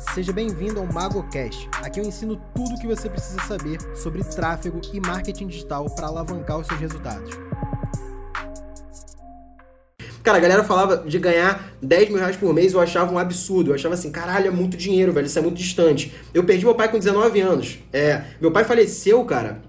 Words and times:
Seja 0.00 0.32
bem-vindo 0.32 0.80
ao 0.80 0.86
MagoCast. 0.86 1.68
Aqui 1.82 2.00
eu 2.00 2.04
ensino 2.04 2.40
tudo 2.54 2.74
o 2.74 2.80
que 2.80 2.86
você 2.86 3.08
precisa 3.08 3.38
saber 3.42 3.78
sobre 3.94 4.24
tráfego 4.24 4.80
e 4.94 4.98
marketing 4.98 5.46
digital 5.46 5.88
para 5.90 6.06
alavancar 6.06 6.58
os 6.58 6.66
seus 6.66 6.80
resultados. 6.80 7.30
Cara, 10.22 10.38
a 10.38 10.40
galera 10.40 10.64
falava 10.64 10.96
de 10.96 11.18
ganhar 11.18 11.72
10 11.82 12.08
mil 12.08 12.18
reais 12.18 12.36
por 12.36 12.52
mês, 12.54 12.72
eu 12.72 12.80
achava 12.80 13.12
um 13.12 13.18
absurdo. 13.18 13.70
Eu 13.70 13.74
achava 13.74 13.94
assim, 13.94 14.10
caralho, 14.10 14.48
é 14.48 14.50
muito 14.50 14.74
dinheiro, 14.74 15.12
velho, 15.12 15.26
isso 15.26 15.38
é 15.38 15.42
muito 15.42 15.58
distante. 15.58 16.14
Eu 16.32 16.44
perdi 16.44 16.64
meu 16.64 16.74
pai 16.74 16.90
com 16.90 16.98
19 16.98 17.38
anos. 17.40 17.78
É, 17.92 18.24
meu 18.40 18.50
pai 18.50 18.64
faleceu, 18.64 19.22
cara, 19.26 19.60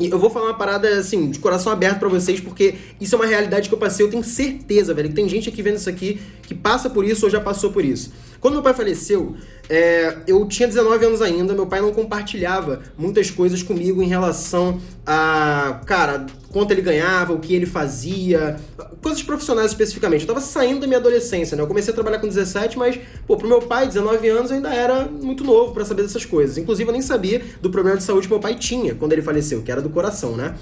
e 0.00 0.08
eu 0.08 0.18
vou 0.18 0.30
falar 0.30 0.46
uma 0.46 0.54
parada, 0.56 0.88
assim, 0.98 1.30
de 1.30 1.38
coração 1.38 1.70
aberto 1.70 1.98
para 1.98 2.08
vocês, 2.08 2.40
porque 2.40 2.74
isso 2.98 3.14
é 3.14 3.18
uma 3.18 3.26
realidade 3.26 3.68
que 3.68 3.74
eu 3.74 3.78
passei. 3.78 4.06
Eu 4.06 4.10
tenho 4.10 4.24
certeza, 4.24 4.94
velho, 4.94 5.10
que 5.10 5.14
tem 5.14 5.28
gente 5.28 5.50
aqui 5.50 5.60
vendo 5.60 5.76
isso 5.76 5.90
aqui 5.90 6.18
que 6.42 6.54
passa 6.54 6.88
por 6.88 7.04
isso 7.04 7.26
ou 7.26 7.30
já 7.30 7.38
passou 7.38 7.70
por 7.70 7.84
isso. 7.84 8.10
Quando 8.40 8.54
meu 8.54 8.62
pai 8.62 8.72
faleceu, 8.72 9.36
é, 9.68 10.16
eu 10.26 10.46
tinha 10.46 10.66
19 10.66 11.04
anos 11.04 11.22
ainda, 11.22 11.52
meu 11.54 11.66
pai 11.66 11.80
não 11.80 11.92
compartilhava 11.92 12.80
muitas 12.96 13.30
coisas 13.30 13.62
comigo 13.62 14.02
em 14.02 14.06
relação 14.06 14.80
a, 15.06 15.80
cara, 15.86 16.26
quanto 16.50 16.72
ele 16.72 16.80
ganhava, 16.80 17.32
o 17.34 17.38
que 17.38 17.54
ele 17.54 17.66
fazia, 17.66 18.56
coisas 19.02 19.22
profissionais 19.22 19.70
especificamente. 19.70 20.22
Eu 20.22 20.28
tava 20.28 20.40
saindo 20.40 20.80
da 20.80 20.86
minha 20.86 20.98
adolescência, 20.98 21.56
né? 21.56 21.62
Eu 21.62 21.66
comecei 21.66 21.92
a 21.92 21.94
trabalhar 21.94 22.18
com 22.18 22.26
17, 22.26 22.78
mas, 22.78 22.98
pô, 23.26 23.36
pro 23.36 23.46
meu 23.46 23.60
pai, 23.60 23.86
19 23.86 24.28
anos, 24.28 24.50
eu 24.50 24.56
ainda 24.56 24.74
era 24.74 25.04
muito 25.04 25.44
novo 25.44 25.72
para 25.72 25.84
saber 25.84 26.02
dessas 26.02 26.24
coisas. 26.24 26.56
Inclusive, 26.56 26.88
eu 26.88 26.92
nem 26.92 27.02
sabia 27.02 27.42
do 27.60 27.70
problema 27.70 27.98
de 27.98 28.04
saúde 28.04 28.26
que 28.26 28.32
meu 28.32 28.40
pai 28.40 28.54
tinha 28.54 28.94
quando 28.94 29.12
ele 29.12 29.22
faleceu, 29.22 29.62
que 29.62 29.70
era 29.70 29.82
do 29.82 29.90
coração, 29.90 30.36
né? 30.36 30.56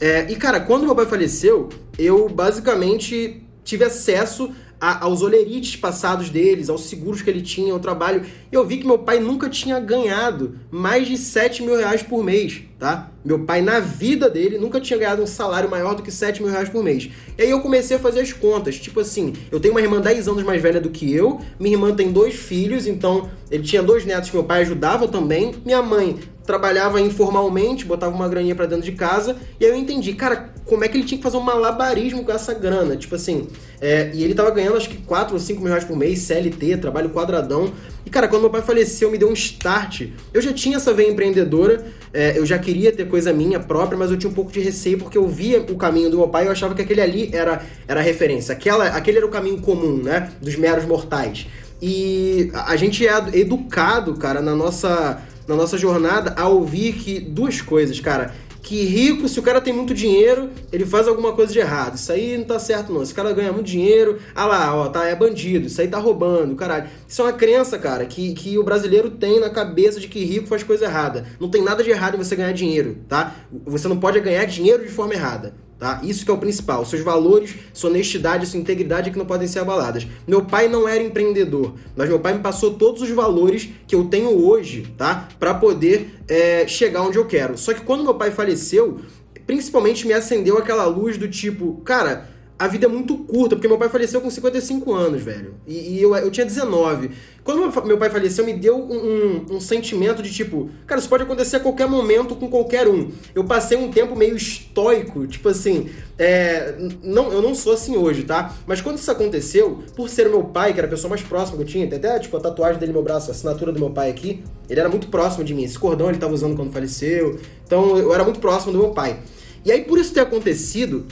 É, 0.00 0.30
e, 0.30 0.36
cara, 0.36 0.60
quando 0.60 0.84
meu 0.84 0.94
pai 0.94 1.06
faleceu, 1.06 1.68
eu 1.98 2.28
basicamente 2.28 3.42
tive 3.64 3.84
acesso 3.84 4.50
a, 4.84 5.02
aos 5.02 5.22
olerites 5.22 5.76
passados 5.76 6.28
deles, 6.28 6.68
aos 6.68 6.82
seguros 6.82 7.22
que 7.22 7.30
ele 7.30 7.40
tinha, 7.40 7.72
ao 7.72 7.80
trabalho. 7.80 8.22
Eu 8.52 8.66
vi 8.66 8.76
que 8.76 8.86
meu 8.86 8.98
pai 8.98 9.18
nunca 9.18 9.48
tinha 9.48 9.80
ganhado 9.80 10.58
mais 10.70 11.08
de 11.08 11.16
7 11.16 11.62
mil 11.62 11.74
reais 11.74 12.02
por 12.02 12.22
mês, 12.22 12.60
tá? 12.78 13.10
Meu 13.24 13.38
pai, 13.38 13.62
na 13.62 13.80
vida 13.80 14.28
dele, 14.28 14.58
nunca 14.58 14.78
tinha 14.78 14.98
ganhado 14.98 15.22
um 15.22 15.26
salário 15.26 15.70
maior 15.70 15.94
do 15.94 16.02
que 16.02 16.10
7 16.10 16.42
mil 16.42 16.52
reais 16.52 16.68
por 16.68 16.84
mês. 16.84 17.08
E 17.38 17.42
aí 17.42 17.50
eu 17.50 17.62
comecei 17.62 17.96
a 17.96 18.00
fazer 18.00 18.20
as 18.20 18.34
contas. 18.34 18.76
Tipo 18.76 19.00
assim, 19.00 19.32
eu 19.50 19.58
tenho 19.58 19.72
uma 19.72 19.80
irmã 19.80 20.02
10 20.02 20.28
anos 20.28 20.42
mais 20.42 20.60
velha 20.60 20.82
do 20.82 20.90
que 20.90 21.10
eu, 21.10 21.40
minha 21.58 21.74
irmã 21.74 21.94
tem 21.94 22.12
dois 22.12 22.34
filhos, 22.34 22.86
então 22.86 23.30
ele 23.50 23.62
tinha 23.62 23.82
dois 23.82 24.04
netos 24.04 24.28
que 24.28 24.36
meu 24.36 24.44
pai 24.44 24.60
ajudava 24.60 25.08
também. 25.08 25.54
Minha 25.64 25.80
mãe 25.80 26.18
trabalhava 26.46 27.00
informalmente, 27.00 27.84
botava 27.84 28.14
uma 28.14 28.28
graninha 28.28 28.54
para 28.54 28.66
dentro 28.66 28.84
de 28.84 28.92
casa, 28.92 29.36
e 29.58 29.64
aí 29.64 29.70
eu 29.70 29.76
entendi, 29.76 30.12
cara, 30.14 30.52
como 30.66 30.84
é 30.84 30.88
que 30.88 30.96
ele 30.96 31.04
tinha 31.04 31.18
que 31.18 31.24
fazer 31.24 31.36
um 31.36 31.40
malabarismo 31.40 32.24
com 32.24 32.32
essa 32.32 32.54
grana, 32.54 32.96
tipo 32.96 33.14
assim, 33.14 33.48
é, 33.80 34.10
e 34.14 34.22
ele 34.22 34.34
tava 34.34 34.50
ganhando 34.50 34.76
acho 34.76 34.88
que 34.88 34.98
4 34.98 35.34
ou 35.34 35.40
5 35.40 35.60
mil 35.60 35.68
reais 35.68 35.84
por 35.84 35.96
mês, 35.96 36.20
CLT, 36.20 36.78
trabalho 36.78 37.10
quadradão, 37.10 37.72
e 38.04 38.10
cara, 38.10 38.28
quando 38.28 38.42
meu 38.42 38.50
pai 38.50 38.62
faleceu, 38.62 39.10
me 39.10 39.18
deu 39.18 39.28
um 39.28 39.32
start, 39.32 40.08
eu 40.32 40.40
já 40.40 40.52
tinha 40.52 40.76
essa 40.76 40.92
veia 40.92 41.10
empreendedora, 41.10 41.84
é, 42.12 42.38
eu 42.38 42.44
já 42.44 42.58
queria 42.58 42.92
ter 42.92 43.08
coisa 43.08 43.32
minha 43.32 43.58
própria, 43.58 43.98
mas 43.98 44.10
eu 44.10 44.16
tinha 44.16 44.30
um 44.30 44.34
pouco 44.34 44.52
de 44.52 44.60
receio, 44.60 44.98
porque 44.98 45.16
eu 45.16 45.26
via 45.26 45.60
o 45.60 45.76
caminho 45.76 46.10
do 46.10 46.18
meu 46.18 46.28
pai 46.28 46.44
e 46.44 46.46
eu 46.46 46.52
achava 46.52 46.74
que 46.74 46.82
aquele 46.82 47.00
ali 47.00 47.30
era, 47.32 47.62
era 47.88 48.00
a 48.00 48.02
referência, 48.02 48.54
Aquela, 48.54 48.86
aquele 48.88 49.18
era 49.18 49.26
o 49.26 49.30
caminho 49.30 49.60
comum, 49.60 50.02
né, 50.02 50.30
dos 50.40 50.56
meros 50.56 50.84
mortais, 50.84 51.46
e 51.82 52.50
a 52.54 52.76
gente 52.76 53.06
é 53.06 53.14
educado, 53.34 54.14
cara, 54.14 54.40
na 54.40 54.54
nossa 54.54 55.20
na 55.46 55.54
nossa 55.54 55.76
jornada 55.76 56.34
a 56.36 56.48
ouvir 56.48 56.94
que 56.94 57.20
duas 57.20 57.60
coisas, 57.60 58.00
cara. 58.00 58.34
Que 58.64 58.82
rico, 58.84 59.28
se 59.28 59.38
o 59.38 59.42
cara 59.42 59.60
tem 59.60 59.74
muito 59.74 59.92
dinheiro, 59.92 60.48
ele 60.72 60.86
faz 60.86 61.06
alguma 61.06 61.34
coisa 61.34 61.52
de 61.52 61.58
errado. 61.58 61.96
Isso 61.96 62.10
aí 62.10 62.38
não 62.38 62.46
tá 62.46 62.58
certo, 62.58 62.90
não. 62.94 63.04
Se 63.04 63.12
o 63.12 63.14
cara 63.14 63.30
ganha 63.34 63.52
muito 63.52 63.66
dinheiro, 63.66 64.18
ah 64.34 64.46
lá, 64.46 64.74
ó, 64.74 64.88
tá, 64.88 65.04
é 65.04 65.14
bandido, 65.14 65.66
isso 65.66 65.78
aí 65.82 65.86
tá 65.86 65.98
roubando, 65.98 66.56
caralho. 66.56 66.88
Isso 67.06 67.20
é 67.20 67.26
uma 67.26 67.32
crença, 67.34 67.78
cara, 67.78 68.06
que, 68.06 68.32
que 68.32 68.56
o 68.56 68.64
brasileiro 68.64 69.10
tem 69.10 69.38
na 69.38 69.50
cabeça 69.50 70.00
de 70.00 70.08
que 70.08 70.24
rico 70.24 70.46
faz 70.46 70.62
coisa 70.62 70.86
errada. 70.86 71.26
Não 71.38 71.50
tem 71.50 71.62
nada 71.62 71.84
de 71.84 71.90
errado 71.90 72.14
em 72.14 72.18
você 72.18 72.34
ganhar 72.34 72.52
dinheiro, 72.52 72.96
tá? 73.06 73.36
Você 73.66 73.86
não 73.86 73.98
pode 73.98 74.18
ganhar 74.20 74.46
dinheiro 74.46 74.82
de 74.82 74.90
forma 74.90 75.12
errada. 75.12 75.52
Tá? 75.78 76.00
Isso 76.02 76.24
que 76.24 76.30
é 76.30 76.34
o 76.34 76.38
principal. 76.38 76.84
Seus 76.84 77.02
valores, 77.02 77.56
sua 77.72 77.90
honestidade, 77.90 78.46
sua 78.46 78.60
integridade 78.60 79.10
que 79.10 79.18
não 79.18 79.26
podem 79.26 79.48
ser 79.48 79.58
abaladas. 79.58 80.06
Meu 80.26 80.44
pai 80.44 80.68
não 80.68 80.88
era 80.88 81.02
empreendedor, 81.02 81.74
mas 81.96 82.08
meu 82.08 82.20
pai 82.20 82.34
me 82.34 82.40
passou 82.40 82.74
todos 82.74 83.02
os 83.02 83.10
valores 83.10 83.68
que 83.86 83.94
eu 83.94 84.04
tenho 84.04 84.30
hoje, 84.30 84.94
tá? 84.96 85.28
Para 85.38 85.54
poder 85.54 86.20
é, 86.28 86.66
chegar 86.66 87.02
onde 87.02 87.18
eu 87.18 87.26
quero. 87.26 87.58
Só 87.58 87.74
que 87.74 87.82
quando 87.82 88.04
meu 88.04 88.14
pai 88.14 88.30
faleceu, 88.30 89.00
principalmente 89.46 90.06
me 90.06 90.12
acendeu 90.12 90.56
aquela 90.58 90.86
luz 90.86 91.18
do 91.18 91.28
tipo, 91.28 91.80
cara, 91.84 92.28
a 92.56 92.68
vida 92.68 92.86
é 92.86 92.88
muito 92.88 93.16
curta, 93.16 93.56
porque 93.56 93.66
meu 93.66 93.76
pai 93.76 93.88
faleceu 93.88 94.20
com 94.20 94.30
55 94.30 94.92
anos, 94.92 95.22
velho. 95.22 95.54
E, 95.66 95.96
e 95.96 96.02
eu, 96.02 96.14
eu 96.14 96.30
tinha 96.30 96.46
19. 96.46 97.10
Quando 97.42 97.84
meu 97.84 97.98
pai 97.98 98.08
faleceu, 98.10 98.44
me 98.44 98.54
deu 98.54 98.76
um, 98.76 98.94
um, 98.94 99.56
um, 99.56 99.60
sentimento 99.60 100.22
de 100.22 100.32
tipo, 100.32 100.70
cara, 100.86 101.00
isso 101.00 101.08
pode 101.08 101.24
acontecer 101.24 101.56
a 101.56 101.60
qualquer 101.60 101.88
momento 101.88 102.36
com 102.36 102.48
qualquer 102.48 102.86
um. 102.86 103.10
Eu 103.34 103.44
passei 103.44 103.76
um 103.76 103.90
tempo 103.90 104.14
meio 104.14 104.36
estoico, 104.36 105.26
tipo 105.26 105.48
assim, 105.48 105.90
é, 106.16 106.76
não, 107.02 107.32
eu 107.32 107.42
não 107.42 107.54
sou 107.54 107.72
assim 107.72 107.96
hoje, 107.96 108.22
tá? 108.22 108.54
Mas 108.66 108.80
quando 108.80 108.98
isso 108.98 109.10
aconteceu, 109.10 109.82
por 109.96 110.08
ser 110.08 110.28
meu 110.28 110.44
pai, 110.44 110.72
que 110.72 110.78
era 110.78 110.86
a 110.86 110.90
pessoa 110.90 111.10
mais 111.10 111.22
próxima 111.22 111.58
que 111.58 111.64
eu 111.64 111.66
tinha, 111.66 111.84
até 111.84 112.18
tipo, 112.20 112.36
a 112.36 112.40
tatuagem 112.40 112.78
dele 112.78 112.92
no 112.92 112.98
meu 112.98 113.04
braço, 113.04 113.30
a 113.30 113.34
assinatura 113.34 113.72
do 113.72 113.80
meu 113.80 113.90
pai 113.90 114.10
aqui, 114.10 114.44
ele 114.70 114.78
era 114.78 114.88
muito 114.88 115.08
próximo 115.08 115.44
de 115.44 115.52
mim. 115.52 115.64
Esse 115.64 115.78
cordão 115.78 116.08
ele 116.08 116.18
tava 116.18 116.32
usando 116.32 116.56
quando 116.56 116.72
faleceu. 116.72 117.38
Então 117.66 117.98
eu 117.98 118.14
era 118.14 118.22
muito 118.22 118.38
próximo 118.38 118.72
do 118.72 118.78
meu 118.78 118.90
pai. 118.90 119.18
E 119.64 119.72
aí, 119.72 119.82
por 119.82 119.98
isso 119.98 120.12
ter 120.12 120.20
acontecido, 120.20 121.06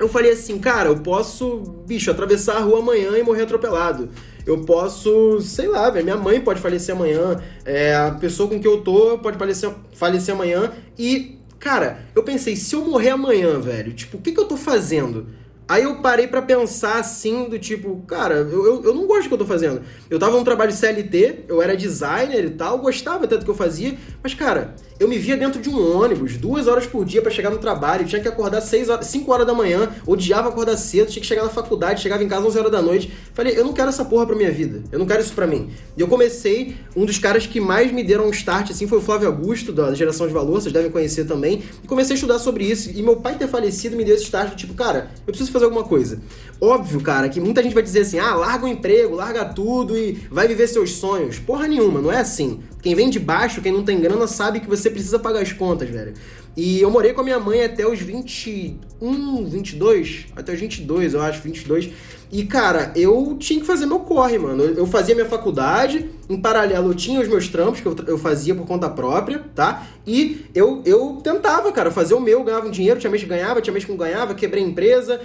eu 0.00 0.08
falei 0.08 0.32
assim, 0.32 0.58
cara, 0.58 0.88
eu 0.88 0.96
posso, 1.00 1.58
bicho, 1.86 2.10
atravessar 2.10 2.56
a 2.56 2.60
rua 2.60 2.78
amanhã 2.78 3.18
e 3.18 3.22
morrer 3.22 3.42
atropelado. 3.42 4.08
Eu 4.46 4.64
posso, 4.64 5.40
sei 5.42 5.68
lá, 5.68 5.90
velho, 5.90 6.04
minha 6.04 6.16
mãe 6.16 6.40
pode 6.40 6.58
falecer 6.58 6.94
amanhã, 6.94 7.38
é, 7.66 7.94
a 7.94 8.10
pessoa 8.12 8.48
com 8.48 8.58
que 8.58 8.66
eu 8.66 8.80
tô 8.80 9.18
pode 9.18 9.36
falecer, 9.36 9.70
falecer 9.92 10.34
amanhã. 10.34 10.72
E, 10.98 11.38
cara, 11.58 12.06
eu 12.14 12.22
pensei, 12.22 12.56
se 12.56 12.74
eu 12.74 12.82
morrer 12.82 13.10
amanhã, 13.10 13.60
velho, 13.60 13.92
tipo, 13.92 14.16
o 14.16 14.20
que, 14.22 14.32
que 14.32 14.40
eu 14.40 14.46
tô 14.48 14.56
fazendo? 14.56 15.26
Aí 15.70 15.84
eu 15.84 15.94
parei 15.98 16.26
para 16.26 16.42
pensar 16.42 16.98
assim, 16.98 17.48
do 17.48 17.56
tipo, 17.56 18.02
cara, 18.04 18.34
eu, 18.34 18.66
eu, 18.66 18.84
eu, 18.86 18.92
não 18.92 19.06
gosto 19.06 19.22
do 19.22 19.28
que 19.28 19.34
eu 19.34 19.38
tô 19.38 19.46
fazendo. 19.46 19.82
Eu 20.10 20.18
tava 20.18 20.36
num 20.36 20.42
trabalho 20.42 20.72
CLT, 20.72 21.44
eu 21.46 21.62
era 21.62 21.76
designer 21.76 22.44
e 22.44 22.50
tal, 22.50 22.76
gostava 22.78 23.24
tanto 23.28 23.42
do 23.42 23.44
que 23.44 23.50
eu 23.52 23.54
fazia, 23.54 23.96
mas, 24.20 24.34
cara, 24.34 24.74
eu 25.00 25.08
me 25.08 25.16
via 25.16 25.34
dentro 25.34 25.62
de 25.62 25.70
um 25.70 25.96
ônibus, 25.96 26.36
duas 26.36 26.66
horas 26.66 26.86
por 26.86 27.06
dia 27.06 27.22
para 27.22 27.30
chegar 27.30 27.48
no 27.48 27.56
trabalho, 27.56 28.04
tinha 28.04 28.20
que 28.20 28.28
acordar 28.28 28.60
seis 28.60 28.88
horas, 28.88 29.06
5 29.06 29.32
horas 29.32 29.46
da 29.46 29.54
manhã, 29.54 29.88
odiava 30.04 30.50
acordar 30.50 30.76
cedo, 30.76 31.08
tinha 31.08 31.22
que 31.22 31.26
chegar 31.26 31.44
na 31.44 31.48
faculdade, 31.48 32.02
chegava 32.02 32.22
em 32.22 32.28
casa 32.28 32.46
11 32.46 32.58
horas 32.58 32.72
da 32.72 32.82
noite. 32.82 33.10
Falei, 33.32 33.56
eu 33.56 33.64
não 33.64 33.72
quero 33.72 33.88
essa 33.88 34.04
porra 34.04 34.26
pra 34.26 34.36
minha 34.36 34.50
vida, 34.50 34.82
eu 34.92 34.98
não 34.98 35.06
quero 35.06 35.22
isso 35.22 35.32
pra 35.32 35.46
mim. 35.46 35.70
E 35.96 36.00
eu 36.00 36.06
comecei, 36.06 36.76
um 36.94 37.06
dos 37.06 37.16
caras 37.16 37.46
que 37.46 37.60
mais 37.60 37.90
me 37.90 38.02
deram 38.02 38.26
um 38.26 38.30
start, 38.30 38.72
assim, 38.72 38.86
foi 38.86 38.98
o 38.98 39.00
Flávio 39.00 39.28
Augusto, 39.28 39.72
da 39.72 39.94
Geração 39.94 40.26
de 40.26 40.34
Valor, 40.34 40.60
vocês 40.60 40.72
devem 40.72 40.90
conhecer 40.90 41.24
também, 41.24 41.62
e 41.82 41.86
comecei 41.86 42.12
a 42.12 42.16
estudar 42.16 42.38
sobre 42.38 42.64
isso. 42.64 42.90
E 42.90 43.00
meu 43.02 43.16
pai 43.16 43.36
ter 43.36 43.48
falecido 43.48 43.96
me 43.96 44.04
deu 44.04 44.16
esse 44.16 44.24
start, 44.24 44.54
tipo, 44.54 44.74
cara, 44.74 45.12
eu 45.26 45.32
preciso 45.32 45.50
fazer 45.50 45.59
alguma 45.64 45.84
coisa. 45.84 46.20
Óbvio, 46.60 47.00
cara, 47.00 47.28
que 47.28 47.40
muita 47.40 47.62
gente 47.62 47.72
vai 47.72 47.82
dizer 47.82 48.00
assim, 48.00 48.18
ah, 48.18 48.34
larga 48.34 48.66
o 48.66 48.68
emprego, 48.68 49.14
larga 49.14 49.44
tudo 49.44 49.96
e 49.96 50.12
vai 50.30 50.46
viver 50.46 50.66
seus 50.66 50.92
sonhos. 50.92 51.38
Porra 51.38 51.66
nenhuma, 51.66 52.00
não 52.00 52.12
é 52.12 52.18
assim. 52.18 52.60
Quem 52.82 52.94
vem 52.94 53.08
de 53.08 53.18
baixo, 53.18 53.62
quem 53.62 53.72
não 53.72 53.82
tem 53.82 54.00
grana, 54.00 54.26
sabe 54.26 54.60
que 54.60 54.68
você 54.68 54.90
precisa 54.90 55.18
pagar 55.18 55.40
as 55.40 55.52
contas, 55.52 55.88
velho. 55.88 56.14
E 56.56 56.80
eu 56.80 56.90
morei 56.90 57.12
com 57.12 57.20
a 57.20 57.24
minha 57.24 57.38
mãe 57.38 57.64
até 57.64 57.86
os 57.86 58.00
21, 58.00 59.46
22, 59.48 60.26
até 60.34 60.52
os 60.52 60.60
22, 60.60 61.14
eu 61.14 61.22
acho, 61.22 61.40
22. 61.40 61.90
E, 62.32 62.44
cara, 62.44 62.92
eu 62.94 63.36
tinha 63.38 63.58
que 63.58 63.66
fazer 63.66 63.86
meu 63.86 64.00
corre, 64.00 64.38
mano. 64.38 64.62
Eu 64.62 64.86
fazia 64.86 65.14
minha 65.14 65.26
faculdade, 65.26 66.08
em 66.28 66.40
paralelo 66.40 66.90
eu 66.90 66.94
tinha 66.94 67.20
os 67.20 67.26
meus 67.26 67.48
trampos 67.48 67.80
que 67.80 67.86
eu, 67.86 67.96
eu 68.06 68.16
fazia 68.16 68.54
por 68.54 68.66
conta 68.66 68.88
própria, 68.88 69.44
tá? 69.54 69.86
E 70.06 70.46
eu, 70.54 70.80
eu 70.84 71.20
tentava, 71.24 71.72
cara, 71.72 71.90
fazer 71.90 72.14
o 72.14 72.20
meu, 72.20 72.44
ganhava 72.44 72.68
um 72.68 72.70
dinheiro, 72.70 73.00
tinha 73.00 73.10
mês 73.10 73.22
que 73.22 73.28
ganhava, 73.28 73.60
tinha 73.60 73.72
mês 73.72 73.84
que 73.84 73.90
não 73.90 73.98
ganhava, 73.98 74.34
quebrei 74.34 74.62
empresa, 74.62 75.20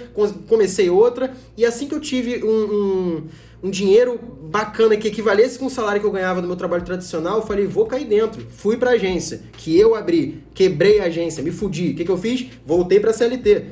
comecei 0.48 0.90
outra. 0.90 1.32
E 1.56 1.64
assim 1.64 1.86
que 1.86 1.94
eu 1.94 2.00
tive 2.00 2.42
um, 2.42 2.48
um 2.48 3.22
um 3.62 3.70
dinheiro 3.70 4.20
bacana 4.42 4.96
que 4.96 5.08
equivalesse 5.08 5.58
com 5.58 5.66
o 5.66 5.70
salário 5.70 6.00
que 6.00 6.06
eu 6.06 6.10
ganhava 6.10 6.40
no 6.40 6.46
meu 6.46 6.56
trabalho 6.56 6.84
tradicional, 6.84 7.38
eu 7.38 7.46
falei, 7.46 7.66
vou 7.66 7.86
cair 7.86 8.04
dentro. 8.04 8.46
Fui 8.50 8.76
pra 8.76 8.90
agência, 8.90 9.42
que 9.56 9.76
eu 9.78 9.94
abri, 9.94 10.42
quebrei 10.54 11.00
a 11.00 11.04
agência, 11.04 11.42
me 11.42 11.50
fudi. 11.50 11.90
O 11.90 11.94
que, 11.96 12.04
que 12.04 12.10
eu 12.10 12.18
fiz? 12.18 12.46
Voltei 12.64 13.00
pra 13.00 13.12
CLT. 13.12 13.64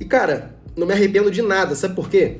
E 0.00 0.04
cara, 0.04 0.54
não 0.76 0.86
me 0.86 0.92
arrependo 0.92 1.30
de 1.30 1.42
nada, 1.42 1.74
sabe 1.74 1.94
por 1.94 2.08
quê? 2.08 2.38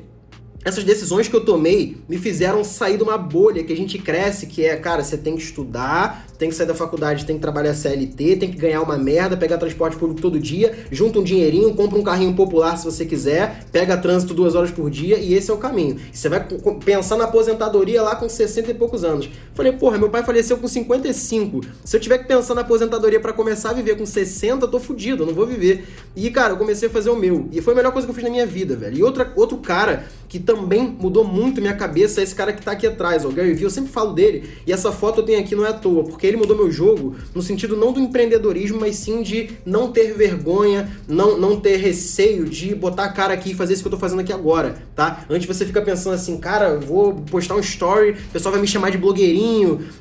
Essas 0.64 0.84
decisões 0.84 1.28
que 1.28 1.34
eu 1.34 1.44
tomei 1.44 1.96
me 2.08 2.18
fizeram 2.18 2.62
sair 2.62 2.96
de 2.96 3.02
uma 3.02 3.18
bolha 3.18 3.64
que 3.64 3.72
a 3.72 3.76
gente 3.76 3.98
cresce, 3.98 4.46
que 4.46 4.64
é, 4.64 4.76
cara, 4.76 5.02
você 5.02 5.16
tem 5.16 5.36
que 5.36 5.42
estudar, 5.42 6.26
tem 6.38 6.48
que 6.48 6.54
sair 6.54 6.66
da 6.66 6.74
faculdade, 6.74 7.24
tem 7.24 7.36
que 7.36 7.42
trabalhar 7.42 7.74
CLT, 7.74 8.36
tem 8.36 8.50
que 8.50 8.56
ganhar 8.56 8.80
uma 8.82 8.96
merda, 8.96 9.36
pegar 9.36 9.58
transporte 9.58 9.96
público 9.96 10.20
todo 10.20 10.38
dia, 10.38 10.86
junta 10.90 11.18
um 11.18 11.22
dinheirinho, 11.22 11.74
compra 11.74 11.98
um 11.98 12.02
carrinho 12.02 12.34
popular 12.34 12.76
se 12.76 12.84
você 12.84 13.04
quiser, 13.04 13.64
pega 13.72 13.96
trânsito 13.96 14.34
duas 14.34 14.54
horas 14.54 14.70
por 14.70 14.90
dia 14.90 15.18
e 15.18 15.34
esse 15.34 15.50
é 15.50 15.54
o 15.54 15.58
caminho. 15.58 15.98
Você 16.12 16.28
vai 16.28 16.46
pensar 16.84 17.16
na 17.16 17.24
aposentadoria 17.24 18.02
lá 18.02 18.16
com 18.16 18.28
60 18.28 18.70
e 18.70 18.74
poucos 18.74 19.04
anos. 19.04 19.28
Falei, 19.54 19.72
porra, 19.72 19.98
meu 19.98 20.08
pai 20.08 20.22
faleceu 20.24 20.56
com 20.56 20.66
55. 20.66 21.60
Se 21.84 21.96
eu 21.96 22.00
tiver 22.00 22.18
que 22.18 22.24
pensar 22.24 22.54
na 22.54 22.62
aposentadoria 22.62 23.20
para 23.20 23.32
começar 23.32 23.70
a 23.70 23.72
viver 23.72 23.96
com 23.96 24.06
60, 24.06 24.64
eu 24.64 24.70
tô 24.70 24.80
fudido, 24.80 25.22
eu 25.22 25.26
não 25.26 25.34
vou 25.34 25.46
viver. 25.46 25.86
E, 26.16 26.30
cara, 26.30 26.54
eu 26.54 26.56
comecei 26.56 26.88
a 26.88 26.90
fazer 26.90 27.10
o 27.10 27.16
meu. 27.16 27.48
E 27.52 27.60
foi 27.60 27.74
a 27.74 27.76
melhor 27.76 27.92
coisa 27.92 28.06
que 28.06 28.10
eu 28.10 28.14
fiz 28.14 28.24
na 28.24 28.30
minha 28.30 28.46
vida, 28.46 28.74
velho. 28.74 28.98
E 28.98 29.02
outra, 29.02 29.32
outro 29.36 29.58
cara 29.58 30.06
que 30.32 30.38
também 30.38 30.96
mudou 30.98 31.24
muito 31.24 31.60
minha 31.60 31.74
cabeça 31.74 32.22
é 32.22 32.24
esse 32.24 32.34
cara 32.34 32.54
que 32.54 32.62
tá 32.62 32.72
aqui 32.72 32.86
atrás, 32.86 33.22
ó, 33.22 33.28
o 33.28 33.32
Gary 33.32 33.52
Vee. 33.52 33.64
Eu 33.64 33.70
sempre 33.70 33.92
falo 33.92 34.14
dele, 34.14 34.48
e 34.66 34.72
essa 34.72 34.90
foto 34.90 35.20
eu 35.20 35.24
tenho 35.26 35.38
aqui 35.38 35.54
não 35.54 35.66
é 35.66 35.68
à 35.68 35.74
toa, 35.74 36.04
porque 36.04 36.26
ele 36.26 36.38
mudou 36.38 36.56
meu 36.56 36.72
jogo 36.72 37.14
no 37.34 37.42
sentido 37.42 37.76
não 37.76 37.92
do 37.92 38.00
empreendedorismo, 38.00 38.80
mas 38.80 38.96
sim 38.96 39.22
de 39.22 39.50
não 39.66 39.92
ter 39.92 40.14
vergonha, 40.14 40.90
não, 41.06 41.38
não 41.38 41.60
ter 41.60 41.76
receio 41.76 42.46
de 42.46 42.74
botar 42.74 43.04
a 43.04 43.12
cara 43.12 43.34
aqui 43.34 43.50
e 43.50 43.54
fazer 43.54 43.74
isso 43.74 43.82
que 43.82 43.88
eu 43.88 43.92
tô 43.92 43.98
fazendo 43.98 44.20
aqui 44.20 44.32
agora, 44.32 44.76
tá? 44.96 45.22
Antes 45.28 45.46
você 45.46 45.66
fica 45.66 45.82
pensando 45.82 46.14
assim, 46.14 46.38
cara, 46.38 46.78
vou 46.78 47.12
postar 47.30 47.56
um 47.56 47.60
story, 47.60 48.12
o 48.12 48.32
pessoal 48.32 48.52
vai 48.52 48.60
me 48.62 48.66
chamar 48.66 48.88
de 48.88 48.96
blogueirinho, 48.96 49.41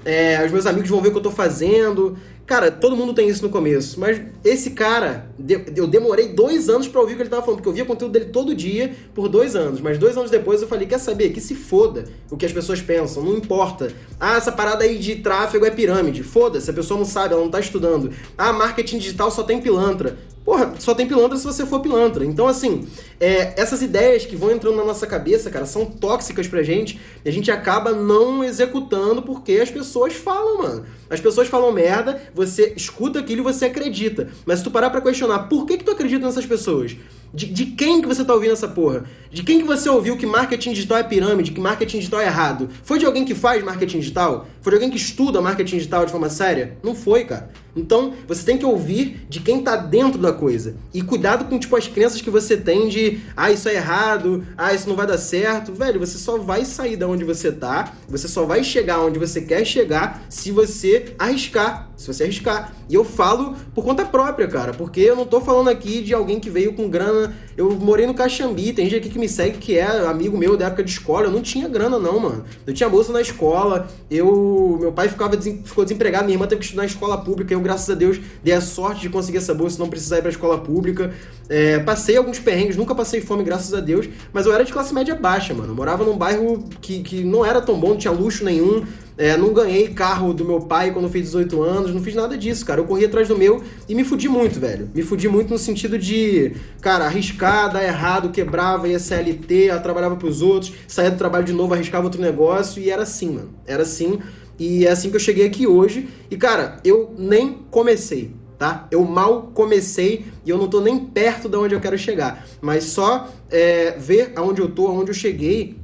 é, 0.06 0.44
os 0.46 0.52
meus 0.52 0.66
amigos 0.66 0.90
vão 0.90 1.02
ver 1.02 1.10
o 1.10 1.12
que 1.12 1.18
eu 1.18 1.24
tô 1.24 1.32
fazendo. 1.32 2.18
Cara, 2.46 2.70
todo 2.70 2.98
mundo 2.98 3.14
tem 3.14 3.30
isso 3.30 3.44
no 3.44 3.50
começo, 3.50 4.00
mas 4.00 4.22
esse 4.44 4.72
cara, 4.72 5.30
eu 5.76 5.88
demorei 5.88 6.30
dois 6.30 6.68
anos 6.68 6.88
para 6.88 7.00
ouvir 7.00 7.14
o 7.14 7.16
que 7.16 7.24
ele 7.24 7.30
tava 7.30 7.42
falando, 7.42 7.58
porque 7.58 7.70
eu 7.70 7.74
via 7.74 7.86
conteúdo 7.86 8.12
dele 8.12 8.26
todo 8.26 8.54
dia 8.54 8.94
por 9.14 9.30
dois 9.30 9.56
anos, 9.56 9.80
mas 9.80 9.98
dois 9.98 10.18
anos 10.18 10.30
depois 10.30 10.62
eu 10.62 10.68
falei, 10.68 10.86
quer 10.86 11.00
saber, 11.00 11.30
que 11.30 11.40
se 11.40 11.56
foda 11.56 12.06
o 12.30 12.36
que 12.36 12.46
as 12.46 12.52
pessoas 12.52 12.82
pensam, 12.82 13.24
não 13.24 13.38
importa. 13.38 13.94
Ah, 14.20 14.36
essa 14.36 14.52
parada 14.52 14.84
aí 14.84 14.98
de 14.98 15.18
tráfego 15.18 15.66
é 15.66 15.72
pirâmide, 15.72 16.24
foda-se, 16.24 16.70
a 16.70 16.74
pessoa 16.74 16.98
não 16.98 17.06
sabe, 17.06 17.34
ela 17.34 17.44
não 17.44 17.52
tá 17.52 17.60
estudando. 17.60 18.12
Ah, 18.38 18.52
marketing 18.52 18.98
digital 18.98 19.32
só 19.32 19.44
tem 19.44 19.62
pilantra. 19.62 20.18
Porra, 20.44 20.74
só 20.80 20.96
tem 20.96 21.08
pilantra 21.08 21.38
se 21.38 21.44
você 21.44 21.66
for 21.68 21.82
pilantra. 21.82 22.26
Então, 22.26 22.48
assim, 22.48 22.88
é, 23.20 23.54
essas 23.62 23.84
ideias 23.84 24.26
que 24.26 24.36
vão 24.36 24.52
entrando 24.52 24.76
na 24.76 24.84
nossa 24.84 25.06
cabeça, 25.06 25.52
cara, 25.52 25.68
são 25.68 25.86
tóxicas 25.86 26.48
pra 26.48 26.64
gente 26.64 27.00
e 27.24 27.30
a 27.30 27.32
gente 27.32 27.52
acaba 27.52 27.92
não 27.92 28.44
executando 28.44 29.22
porque 29.22 29.54
as 29.54 29.70
pessoas 29.70 30.14
falam, 30.14 30.58
mano. 30.58 30.86
As 31.10 31.20
pessoas 31.20 31.48
falam 31.48 31.72
merda, 31.72 32.20
você 32.34 32.74
escuta 32.76 33.20
aquilo 33.20 33.42
e 33.42 33.44
você 33.44 33.66
acredita. 33.66 34.30
Mas 34.46 34.60
se 34.60 34.64
tu 34.66 34.72
parar 34.72 34.90
pra 34.90 35.02
questionar 35.02 35.40
por 35.48 35.66
que, 35.66 35.78
que 35.78 35.84
tu 35.84 35.92
acredita 35.92 36.26
nessas 36.26 36.46
pessoas, 36.46 36.96
de, 37.34 37.46
de, 37.46 37.66
quem 37.68 38.02
que 38.02 38.08
você 38.08 38.26
tá 38.26 38.34
ouvindo 38.34 38.52
essa 38.52 38.68
porra? 38.68 39.06
De 39.32 39.44
quem 39.44 39.60
que 39.60 39.66
você 39.66 39.88
ouviu 39.90 40.18
que 40.18 40.26
marketing 40.26 40.74
digital 40.74 40.98
é 40.98 41.04
pirâmide, 41.04 41.52
que 41.52 41.62
marketing 41.62 42.00
digital 42.00 42.20
é 42.20 42.26
errado? 42.26 42.70
Foi 42.84 43.00
de 43.00 43.06
alguém 43.06 43.24
que 43.24 43.34
faz 43.34 43.64
marketing 43.64 44.00
digital? 44.00 44.48
Foi 44.62 44.72
de 44.72 44.76
alguém 44.76 44.90
que 44.90 44.98
estuda 44.98 45.42
marketing 45.42 45.78
digital 45.78 46.06
de 46.06 46.12
forma 46.12 46.30
séria? 46.30 46.78
Não 46.84 46.94
foi, 46.94 47.24
cara. 47.24 47.50
Então, 47.76 48.14
você 48.28 48.44
tem 48.44 48.58
que 48.58 48.66
ouvir 48.66 49.26
de 49.30 49.40
quem 49.40 49.64
tá 49.64 49.76
dentro 49.76 50.20
da 50.20 50.34
coisa. 50.34 50.76
E 50.94 51.02
cuidado 51.02 51.46
com, 51.46 51.58
tipo, 51.58 51.76
as 51.76 51.88
crenças 51.88 52.22
que 52.22 52.30
você 52.30 52.58
tem 52.58 52.90
de 52.90 53.20
ah, 53.36 53.52
isso 53.52 53.70
é 53.70 53.76
errado, 53.76 54.46
ah, 54.58 54.74
isso 54.74 54.90
não 54.90 54.96
vai 54.96 55.08
dar 55.08 55.18
certo. 55.18 55.74
Velho, 55.74 56.00
você 56.00 56.18
só 56.18 56.38
vai 56.38 56.66
sair 56.66 56.98
da 56.98 57.08
onde 57.08 57.24
você 57.24 57.52
tá, 57.52 57.94
você 58.10 58.28
só 58.28 58.46
vai 58.46 58.64
chegar 58.64 59.00
onde 59.00 59.18
você 59.18 59.42
quer 59.42 59.64
chegar 59.66 60.22
se 60.30 60.52
você 60.52 61.16
arriscar. 61.18 61.90
Se 61.96 62.08
você 62.08 62.24
arriscar. 62.24 62.74
E 62.90 62.96
eu 62.96 63.06
falo 63.06 63.56
por 63.74 63.86
conta 63.86 64.04
própria, 64.04 64.48
cara, 64.48 64.74
porque 64.74 65.00
eu 65.00 65.16
não 65.16 65.26
tô 65.26 65.40
falando 65.40 65.70
aqui 65.70 66.02
de 66.02 66.14
alguém 66.14 66.40
que 66.40 66.50
veio 66.50 66.74
com 66.74 66.90
grana. 66.90 67.21
Eu 67.58 67.72
morei 67.72 68.06
no 68.08 68.14
Caxambi, 68.14 68.74
tem 68.74 68.86
gente 68.90 69.02
aqui 69.02 69.10
que 69.10 69.20
me 69.20 69.28
segue 69.28 69.58
que 69.58 69.78
é 69.78 69.86
amigo 70.08 70.38
meu 70.38 70.56
da 70.56 70.68
época 70.68 70.84
de 70.84 70.92
escola. 70.92 71.26
Eu 71.26 71.32
não 71.32 71.42
tinha 71.42 71.68
grana, 71.68 72.00
não, 72.00 72.20
mano. 72.20 72.44
Eu 72.66 72.74
tinha 72.74 72.88
bolsa 72.88 73.12
na 73.12 73.22
escola, 73.22 73.88
eu. 74.10 74.78
Meu 74.80 74.92
pai 74.92 75.10
ficava 75.10 75.40
ficou 75.40 75.84
desempregado, 75.84 76.26
minha 76.26 76.36
irmã 76.36 76.48
teve 76.48 76.60
que 76.60 76.66
estudar 76.66 76.84
na 76.84 76.88
escola 76.88 77.18
pública. 77.18 77.54
Eu, 77.54 77.60
graças 77.60 77.90
a 77.90 77.96
Deus, 77.96 78.20
dei 78.44 78.54
a 78.54 78.62
sorte 78.62 79.02
de 79.02 79.10
conseguir 79.10 79.38
essa 79.38 79.54
bolsa, 79.54 79.78
não 79.80 79.90
precisar 79.90 80.20
ir 80.20 80.22
pra 80.22 80.32
escola 80.32 80.58
pública. 80.58 81.14
É, 81.50 81.80
passei 81.80 82.16
alguns 82.16 82.40
perrengues, 82.40 82.78
nunca 82.78 82.96
passei 82.96 83.20
fome, 83.20 83.44
graças 83.44 83.74
a 83.74 83.82
Deus, 83.82 84.08
mas 84.32 84.46
eu 84.46 84.54
era 84.54 84.64
de 84.64 84.72
classe 84.72 84.94
média 84.94 85.16
baixa, 85.16 85.54
mano. 85.54 85.72
Eu 85.72 85.76
morava 85.76 86.06
num 86.06 86.18
bairro 86.18 86.64
que, 86.80 87.02
que 87.02 87.24
não 87.24 87.46
era 87.46 87.62
tão 87.62 87.80
bom, 87.80 87.90
não 87.90 87.98
tinha 87.98 88.12
luxo 88.12 88.46
nenhum. 88.46 88.86
É, 89.22 89.38
não 89.38 89.54
ganhei 89.54 89.90
carro 89.90 90.34
do 90.34 90.44
meu 90.44 90.62
pai 90.62 90.90
quando 90.90 91.06
eu 91.06 91.12
fiz 91.12 91.26
18 91.26 91.62
anos, 91.62 91.94
não 91.94 92.02
fiz 92.02 92.16
nada 92.16 92.36
disso, 92.36 92.66
cara. 92.66 92.82
Eu 92.82 92.86
corri 92.86 93.06
atrás 93.06 93.28
do 93.28 93.38
meu 93.38 93.62
e 93.88 93.94
me 93.94 94.04
fudi 94.04 94.28
muito, 94.28 94.60
velho. 94.60 94.90
Me 94.96 95.04
fudi 95.04 95.30
muito 95.30 95.52
no 95.52 95.60
sentido 95.60 95.96
de, 95.96 96.54
cara, 96.82 97.06
arriscar, 97.06 97.72
dar 97.72 97.84
errado, 97.84 98.32
quebrava, 98.32 98.88
ia 98.88 98.98
CLT, 98.98 99.80
trabalhava 99.84 100.16
pros 100.16 100.42
outros, 100.42 100.74
saía 100.88 101.12
do 101.12 101.18
trabalho 101.20 101.46
de 101.46 101.54
novo, 101.54 101.72
arriscava 101.72 102.04
outro 102.04 102.20
negócio 102.20 102.82
e 102.82 102.90
era 102.90 103.04
assim, 103.04 103.34
mano. 103.34 103.50
Era 103.68 103.84
assim. 103.84 104.18
E 104.58 104.88
é 104.88 104.90
assim 104.90 105.12
que 105.12 105.18
eu 105.18 105.20
cheguei 105.20 105.46
aqui 105.46 105.68
hoje. 105.68 106.10
E, 106.32 106.36
cara, 106.36 106.78
eu 106.84 107.14
nem 107.16 107.60
comecei, 107.70 108.32
tá? 108.58 108.88
Eu 108.90 109.06
mal 109.06 109.52
comecei 109.54 110.26
e 110.44 110.50
eu 110.50 110.58
não 110.58 110.68
tô 110.68 110.82
nem 110.82 110.98
perto 110.98 111.48
de 111.48 111.58
onde 111.58 111.76
eu 111.76 111.80
quero 111.80 111.96
chegar. 111.96 112.44
Mas 112.60 112.86
só 112.86 113.30
é, 113.52 113.92
ver 114.00 114.34
aonde 114.36 114.62
eu 114.62 114.70
tô, 114.70 114.88
aonde 114.88 115.12
eu 115.12 115.16
cheguei, 115.16 115.78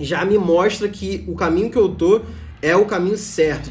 já 0.00 0.24
me 0.24 0.36
mostra 0.36 0.88
que 0.88 1.24
o 1.28 1.36
caminho 1.36 1.70
que 1.70 1.78
eu 1.78 1.88
tô 1.88 2.20
é 2.64 2.74
o 2.74 2.86
caminho 2.86 3.18
certo. 3.18 3.70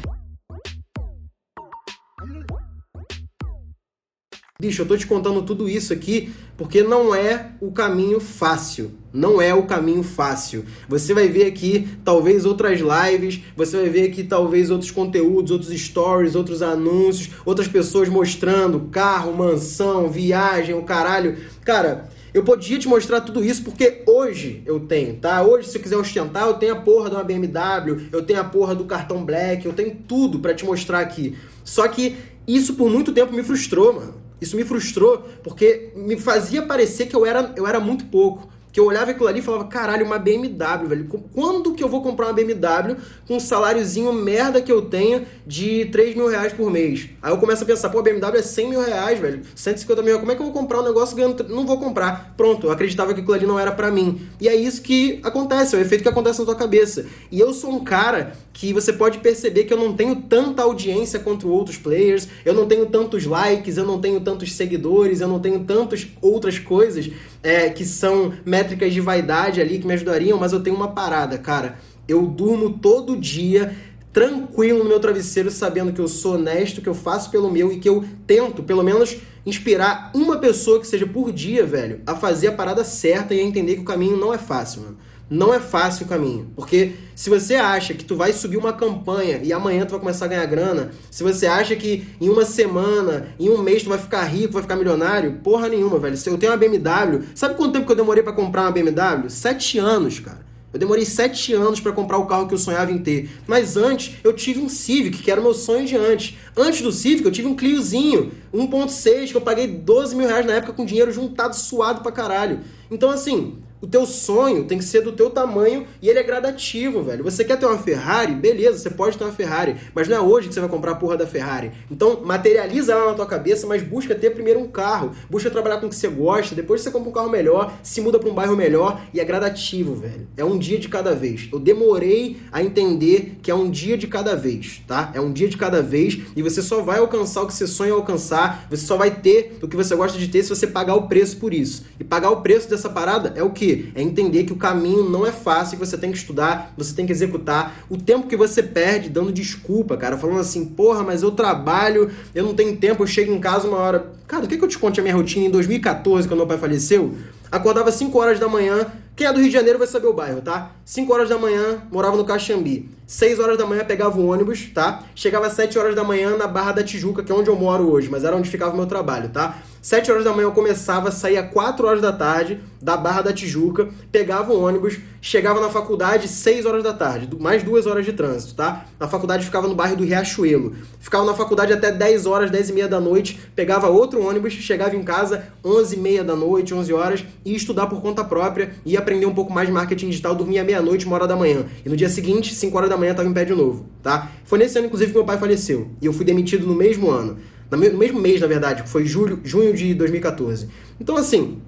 Bicho, 4.60 4.82
eu 4.82 4.86
tô 4.86 4.96
te 4.96 5.04
contando 5.04 5.42
tudo 5.42 5.68
isso 5.68 5.92
aqui 5.92 6.32
porque 6.56 6.80
não 6.80 7.12
é 7.12 7.50
o 7.60 7.72
caminho 7.72 8.20
fácil. 8.20 8.92
Não 9.12 9.42
é 9.42 9.52
o 9.52 9.64
caminho 9.64 10.04
fácil. 10.04 10.64
Você 10.88 11.12
vai 11.12 11.26
ver 11.26 11.46
aqui 11.46 11.88
talvez 12.04 12.44
outras 12.44 12.80
lives, 12.80 13.40
você 13.56 13.78
vai 13.78 13.88
ver 13.88 14.10
aqui 14.10 14.22
talvez 14.22 14.70
outros 14.70 14.92
conteúdos, 14.92 15.50
outros 15.50 15.72
stories, 15.72 16.36
outros 16.36 16.62
anúncios, 16.62 17.30
outras 17.44 17.66
pessoas 17.66 18.08
mostrando 18.08 18.88
carro, 18.92 19.36
mansão, 19.36 20.08
viagem, 20.08 20.72
o 20.72 20.84
caralho. 20.84 21.36
Cara, 21.64 22.08
eu 22.34 22.42
podia 22.42 22.76
te 22.80 22.88
mostrar 22.88 23.20
tudo 23.20 23.44
isso 23.44 23.62
porque 23.62 24.02
hoje 24.08 24.60
eu 24.66 24.80
tenho, 24.80 25.14
tá? 25.14 25.40
Hoje, 25.42 25.68
se 25.68 25.78
eu 25.78 25.82
quiser 25.82 25.96
ostentar, 25.96 26.48
eu 26.48 26.54
tenho 26.54 26.72
a 26.72 26.80
porra 26.80 27.08
de 27.08 27.14
uma 27.14 27.22
BMW, 27.22 28.08
eu 28.10 28.22
tenho 28.24 28.40
a 28.40 28.44
porra 28.44 28.74
do 28.74 28.84
cartão 28.84 29.24
Black, 29.24 29.64
eu 29.64 29.72
tenho 29.72 29.94
tudo 30.08 30.40
para 30.40 30.52
te 30.52 30.64
mostrar 30.64 30.98
aqui. 30.98 31.38
Só 31.62 31.86
que 31.86 32.16
isso 32.46 32.74
por 32.74 32.90
muito 32.90 33.12
tempo 33.12 33.32
me 33.32 33.44
frustrou, 33.44 33.92
mano. 33.92 34.14
Isso 34.40 34.56
me 34.56 34.64
frustrou 34.64 35.24
porque 35.44 35.92
me 35.94 36.18
fazia 36.18 36.62
parecer 36.62 37.06
que 37.06 37.14
eu 37.14 37.24
era, 37.24 37.54
eu 37.56 37.68
era 37.68 37.78
muito 37.78 38.06
pouco 38.06 38.48
que 38.74 38.80
eu 38.80 38.86
olhava 38.86 39.12
aquilo 39.12 39.28
ali 39.28 39.38
e 39.38 39.42
falava, 39.42 39.66
caralho, 39.66 40.04
uma 40.04 40.18
BMW, 40.18 40.88
velho. 40.88 41.06
Quando 41.32 41.74
que 41.74 41.84
eu 41.84 41.88
vou 41.88 42.02
comprar 42.02 42.26
uma 42.26 42.32
BMW 42.32 42.96
com 43.24 43.36
um 43.36 43.40
saláriozinho 43.40 44.12
merda 44.12 44.60
que 44.60 44.72
eu 44.72 44.82
tenho 44.82 45.24
de 45.46 45.84
3 45.92 46.16
mil 46.16 46.26
reais 46.26 46.52
por 46.52 46.68
mês? 46.72 47.08
Aí 47.22 47.30
eu 47.30 47.38
começo 47.38 47.62
a 47.62 47.66
pensar, 47.66 47.88
pô, 47.88 48.00
a 48.00 48.02
BMW 48.02 48.36
é 48.36 48.42
100 48.42 48.68
mil 48.68 48.84
reais, 48.84 49.20
velho. 49.20 49.42
150 49.54 50.02
mil 50.02 50.08
reais. 50.08 50.20
Como 50.20 50.32
é 50.32 50.34
que 50.34 50.40
eu 50.42 50.46
vou 50.46 50.52
comprar 50.52 50.80
um 50.80 50.82
negócio 50.82 51.16
ganhando... 51.16 51.48
Não 51.48 51.64
vou 51.64 51.78
comprar. 51.78 52.34
Pronto, 52.36 52.66
eu 52.66 52.72
acreditava 52.72 53.14
que 53.14 53.20
aquilo 53.20 53.34
ali 53.34 53.46
não 53.46 53.60
era 53.60 53.70
para 53.70 53.92
mim. 53.92 54.28
E 54.40 54.48
é 54.48 54.56
isso 54.56 54.82
que 54.82 55.20
acontece, 55.22 55.76
é 55.76 55.78
o 55.78 55.80
efeito 55.80 56.02
que 56.02 56.08
acontece 56.08 56.40
na 56.40 56.44
tua 56.44 56.56
cabeça. 56.56 57.06
E 57.30 57.38
eu 57.38 57.54
sou 57.54 57.70
um 57.70 57.84
cara 57.84 58.32
que 58.52 58.72
você 58.72 58.92
pode 58.92 59.18
perceber 59.18 59.64
que 59.64 59.72
eu 59.72 59.78
não 59.78 59.94
tenho 59.94 60.16
tanta 60.16 60.62
audiência 60.62 61.18
quanto 61.18 61.48
outros 61.48 61.76
players, 61.76 62.28
eu 62.44 62.54
não 62.54 62.66
tenho 62.66 62.86
tantos 62.86 63.24
likes, 63.24 63.76
eu 63.76 63.84
não 63.84 64.00
tenho 64.00 64.20
tantos 64.20 64.52
seguidores, 64.52 65.20
eu 65.20 65.28
não 65.28 65.38
tenho 65.38 65.60
tantas 65.60 66.06
outras 66.20 66.58
coisas 66.58 67.10
é, 67.42 67.68
que 67.68 67.84
são 67.84 68.32
métricas 68.64 68.92
de 68.94 69.00
vaidade 69.00 69.60
ali 69.60 69.78
que 69.78 69.86
me 69.86 69.92
ajudariam, 69.92 70.38
mas 70.38 70.52
eu 70.52 70.60
tenho 70.60 70.74
uma 70.74 70.88
parada, 70.88 71.36
cara. 71.36 71.78
Eu 72.08 72.26
durmo 72.26 72.78
todo 72.78 73.16
dia 73.16 73.76
tranquilo 74.12 74.78
no 74.78 74.88
meu 74.88 75.00
travesseiro, 75.00 75.50
sabendo 75.50 75.92
que 75.92 76.00
eu 76.00 76.08
sou 76.08 76.34
honesto, 76.34 76.80
que 76.80 76.88
eu 76.88 76.94
faço 76.94 77.30
pelo 77.30 77.50
meu 77.50 77.70
e 77.72 77.78
que 77.78 77.88
eu 77.88 78.04
tento, 78.26 78.62
pelo 78.62 78.82
menos, 78.82 79.16
inspirar 79.44 80.10
uma 80.14 80.38
pessoa 80.38 80.80
que 80.80 80.86
seja 80.86 81.06
por 81.06 81.32
dia, 81.32 81.66
velho, 81.66 82.00
a 82.06 82.14
fazer 82.14 82.48
a 82.48 82.52
parada 82.52 82.84
certa 82.84 83.34
e 83.34 83.40
a 83.40 83.42
entender 83.42 83.74
que 83.74 83.80
o 83.80 83.84
caminho 83.84 84.16
não 84.16 84.32
é 84.32 84.38
fácil, 84.38 84.82
mano 84.82 84.96
não 85.28 85.52
é 85.52 85.60
fácil 85.60 86.06
o 86.06 86.08
caminho. 86.08 86.50
Porque 86.54 86.92
se 87.14 87.30
você 87.30 87.54
acha 87.54 87.94
que 87.94 88.04
tu 88.04 88.16
vai 88.16 88.32
subir 88.32 88.56
uma 88.56 88.72
campanha 88.72 89.40
e 89.42 89.52
amanhã 89.52 89.84
tu 89.84 89.90
vai 89.90 90.00
começar 90.00 90.26
a 90.26 90.28
ganhar 90.28 90.46
grana, 90.46 90.90
se 91.10 91.22
você 91.22 91.46
acha 91.46 91.74
que 91.76 92.06
em 92.20 92.28
uma 92.28 92.44
semana, 92.44 93.28
em 93.38 93.48
um 93.48 93.58
mês 93.58 93.82
tu 93.82 93.88
vai 93.88 93.98
ficar 93.98 94.24
rico, 94.24 94.52
vai 94.52 94.62
ficar 94.62 94.76
milionário, 94.76 95.40
porra 95.42 95.68
nenhuma, 95.68 95.98
velho. 95.98 96.16
Se 96.16 96.28
eu 96.28 96.38
tenho 96.38 96.52
uma 96.52 96.58
BMW, 96.58 97.24
sabe 97.34 97.54
quanto 97.54 97.72
tempo 97.72 97.86
que 97.86 97.92
eu 97.92 97.96
demorei 97.96 98.22
para 98.22 98.32
comprar 98.32 98.62
uma 98.62 98.72
BMW? 98.72 99.28
Sete 99.28 99.78
anos, 99.78 100.20
cara. 100.20 100.44
Eu 100.74 100.80
demorei 100.80 101.04
sete 101.04 101.54
anos 101.54 101.78
para 101.78 101.92
comprar 101.92 102.18
o 102.18 102.26
carro 102.26 102.48
que 102.48 102.54
eu 102.54 102.58
sonhava 102.58 102.90
em 102.90 102.98
ter. 102.98 103.30
Mas 103.46 103.76
antes, 103.76 104.16
eu 104.24 104.32
tive 104.32 104.60
um 104.60 104.68
Civic, 104.68 105.22
que 105.22 105.30
era 105.30 105.40
o 105.40 105.44
meu 105.44 105.54
sonho 105.54 105.86
de 105.86 105.96
antes. 105.96 106.36
Antes 106.56 106.82
do 106.82 106.90
Civic, 106.90 107.24
eu 107.24 107.30
tive 107.30 107.46
um 107.46 107.54
Cliozinho 107.54 108.32
1.6, 108.52 109.28
que 109.28 109.36
eu 109.36 109.40
paguei 109.40 109.68
12 109.68 110.16
mil 110.16 110.26
reais 110.26 110.44
na 110.44 110.54
época 110.54 110.72
com 110.72 110.84
dinheiro 110.84 111.12
juntado, 111.12 111.54
suado 111.54 112.00
pra 112.00 112.10
caralho. 112.10 112.58
Então, 112.90 113.08
assim, 113.08 113.58
o 113.84 113.86
teu 113.86 114.06
sonho 114.06 114.64
tem 114.64 114.78
que 114.78 114.84
ser 114.84 115.02
do 115.02 115.12
teu 115.12 115.28
tamanho 115.28 115.86
e 116.00 116.08
ele 116.08 116.18
é 116.18 116.22
gradativo, 116.22 117.02
velho. 117.02 117.22
Você 117.22 117.44
quer 117.44 117.58
ter 117.58 117.66
uma 117.66 117.76
Ferrari? 117.76 118.34
Beleza, 118.34 118.78
você 118.78 118.88
pode 118.88 119.18
ter 119.18 119.24
uma 119.24 119.32
Ferrari, 119.32 119.76
mas 119.94 120.08
não 120.08 120.16
é 120.16 120.20
hoje 120.20 120.48
que 120.48 120.54
você 120.54 120.60
vai 120.60 120.70
comprar 120.70 120.92
a 120.92 120.94
porra 120.94 121.18
da 121.18 121.26
Ferrari. 121.26 121.70
Então, 121.90 122.22
materializa 122.24 122.92
ela 122.92 123.10
na 123.10 123.14
tua 123.14 123.26
cabeça, 123.26 123.66
mas 123.66 123.82
busca 123.82 124.14
ter 124.14 124.30
primeiro 124.30 124.58
um 124.58 124.66
carro. 124.66 125.12
Busca 125.28 125.50
trabalhar 125.50 125.80
com 125.80 125.86
o 125.86 125.90
que 125.90 125.96
você 125.96 126.08
gosta, 126.08 126.54
depois 126.54 126.80
você 126.80 126.90
compra 126.90 127.10
um 127.10 127.12
carro 127.12 127.28
melhor, 127.28 127.74
se 127.82 128.00
muda 128.00 128.18
para 128.18 128.30
um 128.30 128.32
bairro 128.32 128.56
melhor 128.56 129.02
e 129.12 129.20
é 129.20 129.24
gradativo, 129.24 129.94
velho. 129.94 130.28
É 130.34 130.44
um 130.44 130.58
dia 130.58 130.78
de 130.78 130.88
cada 130.88 131.14
vez. 131.14 131.50
Eu 131.52 131.58
demorei 131.58 132.38
a 132.50 132.62
entender 132.62 133.36
que 133.42 133.50
é 133.50 133.54
um 133.54 133.70
dia 133.70 133.98
de 133.98 134.06
cada 134.06 134.34
vez, 134.34 134.82
tá? 134.86 135.12
É 135.12 135.20
um 135.20 135.30
dia 135.30 135.46
de 135.46 135.58
cada 135.58 135.82
vez 135.82 136.20
e 136.34 136.40
você 136.40 136.62
só 136.62 136.80
vai 136.80 137.00
alcançar 137.00 137.42
o 137.42 137.46
que 137.46 137.52
você 137.52 137.66
sonha 137.66 137.92
alcançar, 137.92 138.66
você 138.70 138.86
só 138.86 138.96
vai 138.96 139.10
ter 139.10 139.58
o 139.60 139.68
que 139.68 139.76
você 139.76 139.94
gosta 139.94 140.18
de 140.18 140.28
ter 140.28 140.42
se 140.42 140.48
você 140.48 140.66
pagar 140.66 140.94
o 140.94 141.06
preço 141.06 141.36
por 141.36 141.52
isso. 141.52 141.84
E 142.00 142.04
pagar 142.04 142.30
o 142.30 142.40
preço 142.40 142.70
dessa 142.70 142.88
parada 142.88 143.34
é 143.36 143.42
o 143.42 143.50
que? 143.50 143.73
É 143.94 144.02
entender 144.02 144.44
que 144.44 144.52
o 144.52 144.56
caminho 144.56 145.08
não 145.08 145.26
é 145.26 145.32
fácil, 145.32 145.78
que 145.78 145.84
você 145.84 145.96
tem 145.96 146.10
que 146.10 146.18
estudar, 146.18 146.72
você 146.76 146.94
tem 146.94 147.06
que 147.06 147.12
executar. 147.12 147.84
O 147.88 147.96
tempo 147.96 148.26
que 148.26 148.36
você 148.36 148.62
perde 148.62 149.08
dando 149.08 149.32
desculpa, 149.32 149.96
cara, 149.96 150.16
falando 150.16 150.40
assim, 150.40 150.64
porra, 150.64 151.02
mas 151.02 151.22
eu 151.22 151.30
trabalho, 151.30 152.10
eu 152.34 152.44
não 152.44 152.54
tenho 152.54 152.76
tempo, 152.76 153.02
eu 153.02 153.06
chego 153.06 153.32
em 153.32 153.40
casa 153.40 153.68
uma 153.68 153.78
hora. 153.78 154.12
Cara, 154.26 154.44
o 154.44 154.48
que, 154.48 154.56
que 154.56 154.64
eu 154.64 154.68
te 154.68 154.78
conte 154.78 155.00
a 155.00 155.02
minha 155.02 155.14
rotina 155.14 155.46
em 155.46 155.50
2014, 155.50 156.26
quando 156.26 156.38
meu 156.38 156.46
pai 156.46 156.58
faleceu? 156.58 157.14
Acordava 157.50 157.92
5 157.92 158.18
horas 158.18 158.40
da 158.40 158.48
manhã, 158.48 158.86
Quem 159.16 159.28
é 159.28 159.32
do 159.32 159.38
Rio 159.38 159.46
de 159.46 159.54
Janeiro 159.54 159.78
vai 159.78 159.86
saber 159.86 160.08
o 160.08 160.12
bairro, 160.12 160.40
tá? 160.40 160.72
5 160.84 161.12
horas 161.12 161.28
da 161.28 161.38
manhã, 161.38 161.82
morava 161.88 162.16
no 162.16 162.24
Caxambi. 162.24 162.90
6 163.06 163.38
horas 163.38 163.56
da 163.56 163.64
manhã 163.64 163.84
pegava 163.84 164.18
o 164.18 164.26
ônibus, 164.26 164.70
tá? 164.74 165.04
Chegava 165.14 165.46
às 165.46 165.52
7 165.52 165.78
horas 165.78 165.94
da 165.94 166.02
manhã 166.02 166.36
na 166.36 166.48
Barra 166.48 166.72
da 166.72 166.82
Tijuca, 166.82 167.22
que 167.22 167.30
é 167.30 167.34
onde 167.34 167.48
eu 167.48 167.54
moro 167.54 167.88
hoje, 167.88 168.08
mas 168.10 168.24
era 168.24 168.34
onde 168.34 168.50
ficava 168.50 168.72
o 168.72 168.76
meu 168.76 168.86
trabalho, 168.86 169.28
tá? 169.28 169.58
7 169.84 170.10
horas 170.10 170.24
da 170.24 170.32
manhã 170.32 170.46
eu 170.46 170.52
começava, 170.52 171.10
saía 171.10 171.42
4 171.42 171.86
horas 171.86 172.00
da 172.00 172.10
tarde 172.10 172.58
da 172.80 172.96
Barra 172.96 173.20
da 173.20 173.34
Tijuca, 173.34 173.86
pegava 174.10 174.50
o 174.50 174.62
ônibus, 174.62 174.98
chegava 175.20 175.60
na 175.60 175.68
faculdade 175.68 176.26
6 176.26 176.64
horas 176.64 176.82
da 176.82 176.94
tarde, 176.94 177.28
mais 177.38 177.62
2 177.62 177.86
horas 177.86 178.02
de 178.06 178.14
trânsito, 178.14 178.54
tá? 178.54 178.86
Na 178.98 179.06
faculdade 179.06 179.44
ficava 179.44 179.68
no 179.68 179.74
bairro 179.74 179.96
do 179.96 180.02
Riachuelo. 180.02 180.74
Ficava 180.98 181.26
na 181.26 181.34
faculdade 181.34 181.74
até 181.74 181.92
10 181.92 182.24
horas, 182.24 182.50
10 182.50 182.70
e 182.70 182.72
meia 182.72 182.88
da 182.88 182.98
noite, 182.98 183.38
pegava 183.54 183.88
outro 183.88 184.26
ônibus, 184.26 184.54
chegava 184.54 184.96
em 184.96 185.02
casa 185.02 185.48
11 185.62 185.96
e 185.96 185.98
meia 185.98 186.24
da 186.24 186.34
noite, 186.34 186.72
11 186.72 186.90
horas, 186.94 187.24
ia 187.44 187.54
estudar 187.54 187.86
por 187.86 188.00
conta 188.00 188.24
própria, 188.24 188.72
ia 188.86 188.98
aprender 188.98 189.26
um 189.26 189.34
pouco 189.34 189.52
mais 189.52 189.68
de 189.68 189.74
marketing 189.74 190.08
digital, 190.08 190.34
dormia 190.34 190.64
meia-noite, 190.64 191.04
uma 191.04 191.16
hora 191.16 191.26
da 191.26 191.36
manhã. 191.36 191.66
E 191.84 191.90
no 191.90 191.96
dia 191.96 192.08
seguinte, 192.08 192.54
5 192.54 192.74
horas 192.74 192.88
da 192.88 192.96
manhã, 192.96 193.12
tava 193.12 193.28
em 193.28 193.34
pé 193.34 193.44
de 193.44 193.54
novo, 193.54 193.84
tá? 194.02 194.30
Foi 194.44 194.58
nesse 194.58 194.78
ano, 194.78 194.86
inclusive, 194.86 195.12
que 195.12 195.18
meu 195.18 195.26
pai 195.26 195.36
faleceu. 195.36 195.90
E 196.00 196.06
eu 196.06 196.12
fui 196.14 196.24
demitido 196.24 196.66
no 196.66 196.74
mesmo 196.74 197.10
ano 197.10 197.36
no 197.76 197.98
mesmo 197.98 198.20
mês, 198.20 198.40
na 198.40 198.46
verdade, 198.46 198.82
que 198.82 198.88
foi 198.88 199.04
julho, 199.04 199.40
junho 199.44 199.72
de 199.74 199.94
2014. 199.94 200.68
Então, 201.00 201.16
assim, 201.16 201.58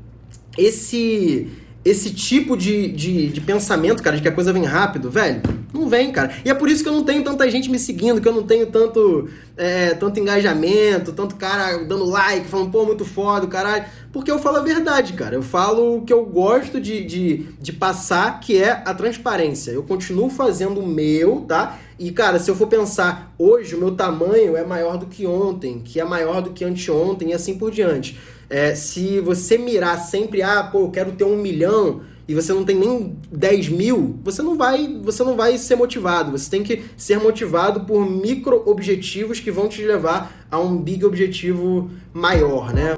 esse 0.57 1.49
esse 1.87 2.11
tipo 2.11 2.57
de, 2.57 2.88
de, 2.88 3.28
de, 3.28 3.40
pensamento, 3.40 4.02
cara, 4.02 4.16
de 4.16 4.23
que 4.23 4.26
a 4.26 4.33
coisa 4.33 4.52
vem 4.52 4.64
rápido, 4.64 5.09
velho, 5.09 5.40
não 5.73 5.88
vem, 5.88 6.11
cara. 6.11 6.33
E 6.45 6.50
é 6.50 6.55
por 6.55 6.69
isso 6.69 6.83
que 6.83 6.88
eu 6.88 6.93
não 6.93 7.05
tenho 7.05 7.23
tanta 7.23 7.49
gente 7.49 7.71
me 7.71 7.78
seguindo, 7.78 8.21
que 8.21 8.26
eu 8.26 8.33
não 8.33 8.43
tenho 8.43 8.66
tanto, 8.66 9.28
é, 9.57 9.95
tanto 9.95 10.19
engajamento, 10.19 11.12
tanto 11.12 11.37
cara 11.37 11.78
dando 11.85 12.05
like, 12.05 12.49
falando, 12.49 12.73
pô, 12.73 12.85
muito 12.85 13.05
foda, 13.05 13.47
caralho. 13.47 13.85
Porque 14.12 14.28
eu 14.28 14.40
falo 14.40 14.57
a 14.57 14.62
verdade, 14.62 15.12
cara. 15.12 15.37
Eu 15.37 15.43
falo 15.43 15.99
o 15.99 16.02
que 16.02 16.12
eu 16.12 16.25
gosto 16.25 16.81
de, 16.81 17.05
de, 17.05 17.47
de 17.61 17.73
passar, 17.73 18.40
que 18.40 18.61
é 18.61 18.83
a 18.85 18.93
transparência. 18.93 19.71
Eu 19.71 19.85
continuo 19.85 20.28
fazendo 20.28 20.81
o 20.81 20.87
meu, 20.87 21.45
tá? 21.47 21.78
E, 22.00 22.11
cara, 22.11 22.40
se 22.40 22.50
eu 22.50 22.57
for 22.57 22.66
pensar, 22.66 23.33
hoje 23.38 23.76
o 23.76 23.78
meu 23.78 23.93
tamanho 23.93 24.57
é 24.57 24.64
maior 24.64 24.99
do 24.99 25.07
que 25.07 25.25
ontem, 25.25 25.81
que 25.85 26.00
é 26.00 26.05
maior 26.05 26.43
do 26.43 26.50
que 26.50 26.64
anteontem 26.64 27.31
e 27.31 27.33
assim 27.33 27.57
por 27.57 27.71
diante. 27.71 28.19
É, 28.49 28.75
se 28.75 29.21
você 29.21 29.59
mirar 29.59 29.99
sempre, 29.99 30.43
ah, 30.43 30.62
pô, 30.62 30.83
eu 30.83 30.91
quero 30.91 31.12
ter 31.12 31.25
um 31.25 31.37
milhão 31.37 32.03
e 32.29 32.35
você 32.35 32.53
não 32.53 32.65
tem 32.65 32.76
nem 32.76 33.17
10 33.31 33.69
mil, 33.69 34.19
você 34.25 34.43
não 34.43 34.57
vai, 34.57 34.99
você 35.03 35.23
não 35.23 35.37
vai 35.37 35.57
ser 35.59 35.76
motivado. 35.76 36.33
Você 36.33 36.50
tem 36.50 36.62
que 36.62 36.83
ser 36.97 37.21
motivado 37.21 37.81
por 37.81 38.09
micro 38.09 38.62
objetivos 38.67 39.38
que 39.38 39.50
vão 39.50 39.69
te 39.69 39.83
levar 39.83 40.47
a 40.50 40.59
um 40.59 40.76
big 40.76 41.05
objetivo 41.05 41.91
maior, 42.12 42.73
né? 42.73 42.96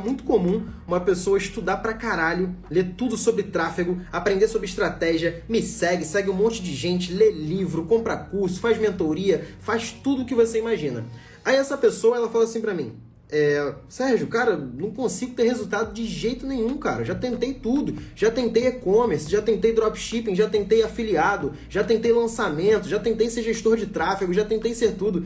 Muito 0.00 0.24
comum 0.24 0.66
uma 0.86 1.00
pessoa 1.00 1.38
estudar 1.38 1.76
pra 1.78 1.94
caralho, 1.94 2.54
ler 2.70 2.94
tudo 2.96 3.16
sobre 3.16 3.44
tráfego, 3.44 4.00
aprender 4.10 4.48
sobre 4.48 4.66
estratégia, 4.66 5.42
me 5.48 5.62
segue, 5.62 6.04
segue 6.04 6.30
um 6.30 6.34
monte 6.34 6.62
de 6.62 6.74
gente, 6.74 7.12
lê 7.12 7.30
livro, 7.30 7.86
compra 7.86 8.16
curso, 8.16 8.60
faz 8.60 8.78
mentoria, 8.78 9.46
faz 9.60 9.92
tudo 9.92 10.22
o 10.22 10.26
que 10.26 10.34
você 10.34 10.58
imagina. 10.58 11.04
Aí 11.44 11.56
essa 11.56 11.76
pessoa, 11.76 12.16
ela 12.16 12.28
fala 12.28 12.44
assim 12.44 12.60
pra 12.60 12.74
mim, 12.74 12.96
é, 13.32 13.74
Sérgio, 13.88 14.26
cara, 14.26 14.56
não 14.56 14.90
consigo 14.90 15.34
ter 15.34 15.44
resultado 15.44 15.92
de 15.92 16.04
jeito 16.04 16.44
nenhum, 16.46 16.76
cara. 16.76 17.04
Já 17.04 17.14
tentei 17.14 17.54
tudo. 17.54 17.94
Já 18.14 18.30
tentei 18.30 18.66
e-commerce, 18.66 19.30
já 19.30 19.40
tentei 19.40 19.72
dropshipping, 19.72 20.34
já 20.34 20.48
tentei 20.48 20.82
afiliado, 20.82 21.52
já 21.68 21.84
tentei 21.84 22.12
lançamento, 22.12 22.88
já 22.88 22.98
tentei 22.98 23.30
ser 23.30 23.42
gestor 23.42 23.76
de 23.76 23.86
tráfego, 23.86 24.34
já 24.34 24.44
tentei 24.44 24.74
ser 24.74 24.96
tudo. 24.96 25.24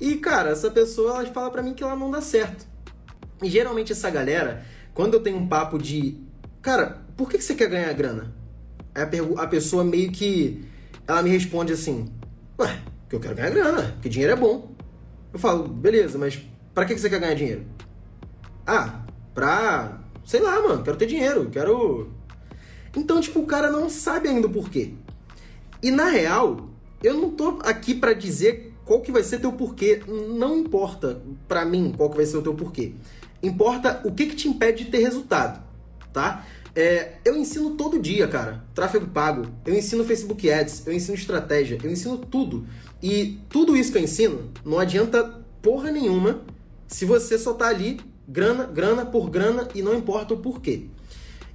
E, 0.00 0.16
cara, 0.16 0.50
essa 0.50 0.70
pessoa 0.70 1.20
ela 1.20 1.32
fala 1.32 1.50
para 1.50 1.62
mim 1.62 1.74
que 1.74 1.82
ela 1.82 1.96
não 1.96 2.10
dá 2.10 2.20
certo. 2.20 2.66
E 3.42 3.48
geralmente 3.48 3.92
essa 3.92 4.10
galera, 4.10 4.64
quando 4.94 5.14
eu 5.14 5.20
tenho 5.20 5.36
um 5.36 5.46
papo 5.46 5.78
de, 5.78 6.16
cara, 6.60 7.02
por 7.16 7.28
que, 7.28 7.40
você 7.40 7.54
quer 7.54 7.68
ganhar 7.68 7.92
grana? 7.92 8.34
Aí 8.94 9.04
a, 9.36 9.46
pessoa 9.46 9.84
meio 9.84 10.10
que, 10.10 10.64
ela 11.06 11.22
me 11.22 11.30
responde 11.30 11.72
assim, 11.72 12.08
ué, 12.58 12.80
porque 13.02 13.16
eu 13.16 13.20
quero 13.20 13.36
ganhar 13.36 13.50
grana, 13.50 13.82
porque 13.92 14.08
dinheiro 14.08 14.32
é 14.32 14.36
bom. 14.36 14.74
Eu 15.32 15.38
falo, 15.38 15.68
beleza, 15.68 16.18
mas 16.18 16.40
para 16.74 16.84
que, 16.84 16.94
que 16.94 17.00
você 17.00 17.08
quer 17.08 17.20
ganhar 17.20 17.34
dinheiro? 17.34 17.64
Ah, 18.66 19.04
pra, 19.34 20.00
sei 20.24 20.40
lá, 20.40 20.60
mano, 20.60 20.82
quero 20.82 20.96
ter 20.96 21.06
dinheiro, 21.06 21.48
quero... 21.50 22.10
Então, 22.96 23.20
tipo, 23.20 23.40
o 23.40 23.46
cara 23.46 23.70
não 23.70 23.88
sabe 23.88 24.28
ainda 24.28 24.46
o 24.46 24.50
porquê. 24.50 24.94
E 25.82 25.90
na 25.90 26.08
real, 26.08 26.68
eu 27.02 27.14
não 27.14 27.30
tô 27.30 27.60
aqui 27.62 27.94
para 27.94 28.12
dizer 28.12 28.74
qual 28.84 29.00
que 29.00 29.12
vai 29.12 29.22
ser 29.22 29.38
teu 29.38 29.52
porquê. 29.52 30.02
Não 30.06 30.58
importa 30.58 31.22
para 31.46 31.64
mim 31.64 31.94
qual 31.96 32.10
que 32.10 32.16
vai 32.16 32.26
ser 32.26 32.38
o 32.38 32.42
teu 32.42 32.54
porquê. 32.54 32.94
Importa 33.42 34.00
o 34.04 34.12
que, 34.12 34.26
que 34.26 34.36
te 34.36 34.48
impede 34.48 34.84
de 34.84 34.90
ter 34.90 34.98
resultado, 34.98 35.62
tá? 36.12 36.44
É, 36.74 37.14
eu 37.24 37.36
ensino 37.36 37.70
todo 37.70 37.98
dia, 37.98 38.28
cara, 38.28 38.64
tráfego 38.74 39.06
pago, 39.06 39.46
eu 39.66 39.74
ensino 39.74 40.04
Facebook 40.04 40.48
Ads, 40.50 40.86
eu 40.86 40.92
ensino 40.92 41.16
estratégia, 41.16 41.78
eu 41.82 41.90
ensino 41.90 42.18
tudo. 42.18 42.66
E 43.02 43.40
tudo 43.48 43.76
isso 43.76 43.92
que 43.92 43.98
eu 43.98 44.02
ensino 44.02 44.50
não 44.64 44.78
adianta 44.78 45.42
porra 45.62 45.90
nenhuma 45.90 46.42
se 46.86 47.04
você 47.04 47.38
só 47.38 47.52
tá 47.52 47.68
ali 47.68 48.00
grana, 48.28 48.64
grana 48.64 49.04
por 49.04 49.30
grana 49.30 49.68
e 49.74 49.82
não 49.82 49.94
importa 49.94 50.34
o 50.34 50.38
porquê. 50.38 50.86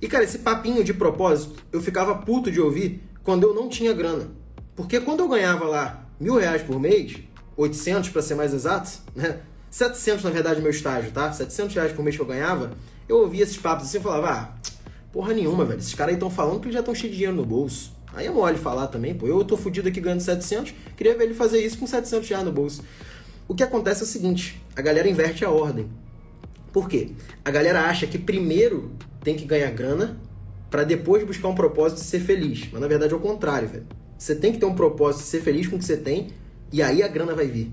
E 0.02 0.08
cara, 0.08 0.24
esse 0.24 0.40
papinho 0.40 0.84
de 0.84 0.94
propósito, 0.94 1.63
eu 1.72 1.82
ficava 1.82 2.16
puto 2.16 2.52
de 2.52 2.60
ouvir 2.60 3.02
quando 3.24 3.44
eu 3.44 3.54
não 3.54 3.70
tinha 3.70 3.94
grana. 3.94 4.30
Porque 4.75 5.00
quando 5.00 5.22
eu 5.22 5.30
ganhava 5.30 5.66
lá 5.66 6.06
mil 6.20 6.36
reais 6.36 6.62
por 6.62 6.80
mês, 6.80 7.20
800 7.56 8.10
para 8.10 8.22
ser 8.22 8.36
mais 8.36 8.54
exato, 8.54 8.92
né? 9.16 9.40
700 9.74 10.24
na 10.24 10.30
verdade 10.30 10.62
meu 10.62 10.70
estágio, 10.70 11.10
tá? 11.10 11.34
700 11.34 11.74
reais 11.74 11.92
por 11.92 12.03
mês 12.03 12.15
que 12.15 12.22
eu 12.22 12.27
ganhava, 12.27 12.74
eu 13.10 13.18
ouvia 13.18 13.42
esses 13.42 13.58
papos 13.58 13.88
assim 13.88 13.98
e 13.98 14.01
falava, 14.01 14.30
ah, 14.30 14.72
porra 15.12 15.34
nenhuma, 15.34 15.65
velho. 15.65 15.80
Esses 15.80 15.96
caras 15.96 16.12
aí 16.12 16.15
estão 16.15 16.30
falando 16.30 16.60
que 16.60 16.72
já 16.72 16.82
estão 16.82 16.94
cheios 16.94 17.10
de 17.10 17.18
dinheiro 17.18 17.36
no 17.36 17.44
bolso. 17.44 17.92
Aí 18.13 18.27
é 18.27 18.30
mole 18.30 18.56
falar 18.60 18.86
também, 18.86 19.15
pô. 19.15 19.25
Eu 19.25 19.44
tô 19.44 19.58
fudido 19.58 19.89
aqui 19.89 20.00
ganhando 20.00 20.20
700, 20.20 20.75
queria 20.96 21.18
ver 21.18 21.24
ele 21.24 21.34
fazer 21.34 21.60
isso 21.60 21.80
com 21.80 21.88
700 21.88 22.30
reais 22.30 22.46
no 22.46 22.51
bolso. 22.51 22.84
O 23.48 23.56
que 23.56 23.63
acontece 23.63 24.01
é 24.01 24.03
o 24.03 24.08
seguinte, 24.08 24.62
a 24.75 24.82
galera 24.82 25.10
inverte 25.10 25.44
a 25.44 25.50
ordem. 25.50 25.89
Por 26.72 26.88
quê? 26.88 27.10
A 27.44 27.50
galera 27.50 27.82
acha 27.86 28.06
que 28.06 28.20
primeiro 28.20 28.92
tem 29.24 29.36
que 29.36 29.44
ganhar 29.44 29.72
grana 29.72 30.22
para 30.70 30.84
depois 30.84 31.25
buscar 31.25 31.48
um 31.48 31.56
propósito 31.56 31.98
de 31.98 32.06
ser 32.06 32.20
feliz. 32.20 32.70
Mas 32.72 32.80
na 32.80 32.88
verdade 32.88 33.12
é 33.12 33.15
o 33.15 33.20
contrário, 33.20 33.68
velho. 33.68 33.88
Você 34.20 34.36
tem 34.36 34.51
que 34.51 34.60
ter 34.60 34.68
um 34.68 34.75
propósito 34.75 35.24
de 35.24 35.30
ser 35.30 35.42
feliz 35.42 35.65
com 35.65 35.77
o 35.77 35.80
que 35.80 35.86
você 35.86 35.98
tem 35.98 36.30
e 36.72 36.80
aí 36.84 37.01
a 37.01 37.08
grana 37.08 37.34
vai 37.34 37.48
vir. 37.48 37.72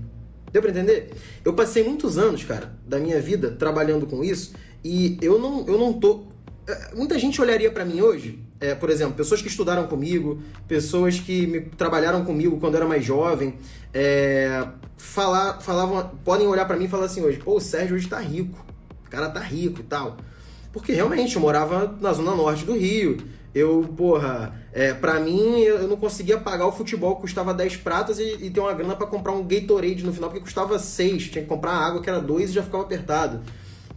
Deu 0.51 0.61
pra 0.61 0.71
entender? 0.71 1.11
Eu 1.45 1.53
passei 1.53 1.83
muitos 1.83 2.17
anos, 2.17 2.43
cara, 2.43 2.73
da 2.85 2.99
minha 2.99 3.21
vida 3.21 3.51
trabalhando 3.51 4.05
com 4.05 4.23
isso 4.23 4.53
e 4.83 5.17
eu 5.21 5.39
não, 5.39 5.65
eu 5.67 5.77
não 5.77 5.93
tô. 5.93 6.23
É, 6.67 6.95
muita 6.95 7.17
gente 7.17 7.41
olharia 7.41 7.71
para 7.71 7.85
mim 7.85 8.01
hoje, 8.01 8.39
é, 8.59 8.75
por 8.75 8.89
exemplo, 8.89 9.15
pessoas 9.15 9.41
que 9.41 9.47
estudaram 9.47 9.87
comigo, 9.87 10.41
pessoas 10.67 11.19
que 11.19 11.47
me, 11.47 11.61
trabalharam 11.61 12.25
comigo 12.25 12.59
quando 12.59 12.75
eu 12.75 12.81
era 12.81 12.87
mais 12.87 13.03
jovem, 13.03 13.55
é, 13.93 14.67
falar, 14.97 15.61
falavam, 15.61 16.11
podem 16.23 16.47
olhar 16.47 16.65
para 16.65 16.77
mim 16.77 16.85
e 16.85 16.89
falar 16.89 17.05
assim 17.05 17.21
hoje: 17.21 17.39
pô, 17.39 17.55
o 17.55 17.61
Sérgio 17.61 17.95
hoje 17.95 18.07
tá 18.07 18.19
rico, 18.19 18.63
o 19.05 19.09
cara 19.09 19.29
tá 19.29 19.39
rico 19.39 19.79
e 19.79 19.83
tal. 19.83 20.17
Porque 20.71 20.93
realmente 20.93 21.35
eu 21.35 21.41
morava 21.41 21.97
na 21.99 22.13
zona 22.13 22.33
norte 22.33 22.63
do 22.63 22.73
Rio, 22.73 23.17
eu, 23.53 23.93
porra, 23.97 24.55
é, 24.71 24.93
pra 24.93 25.19
mim 25.19 25.59
eu 25.59 25.87
não 25.87 25.97
conseguia 25.97 26.37
pagar 26.37 26.67
o 26.67 26.71
futebol 26.71 27.15
que 27.15 27.21
custava 27.21 27.53
10 27.53 27.77
pratas 27.77 28.17
e, 28.17 28.37
e 28.41 28.49
ter 28.49 28.59
uma 28.61 28.73
grana 28.73 28.95
para 28.95 29.07
comprar 29.07 29.33
um 29.33 29.45
Gatorade 29.45 30.05
no 30.05 30.13
final, 30.13 30.29
porque 30.29 30.43
custava 30.43 30.79
6. 30.79 31.29
Tinha 31.29 31.43
que 31.43 31.49
comprar 31.49 31.73
água 31.73 32.01
que 32.01 32.09
era 32.09 32.21
2 32.21 32.49
e 32.49 32.53
já 32.53 32.63
ficava 32.63 32.83
apertado. 32.83 33.41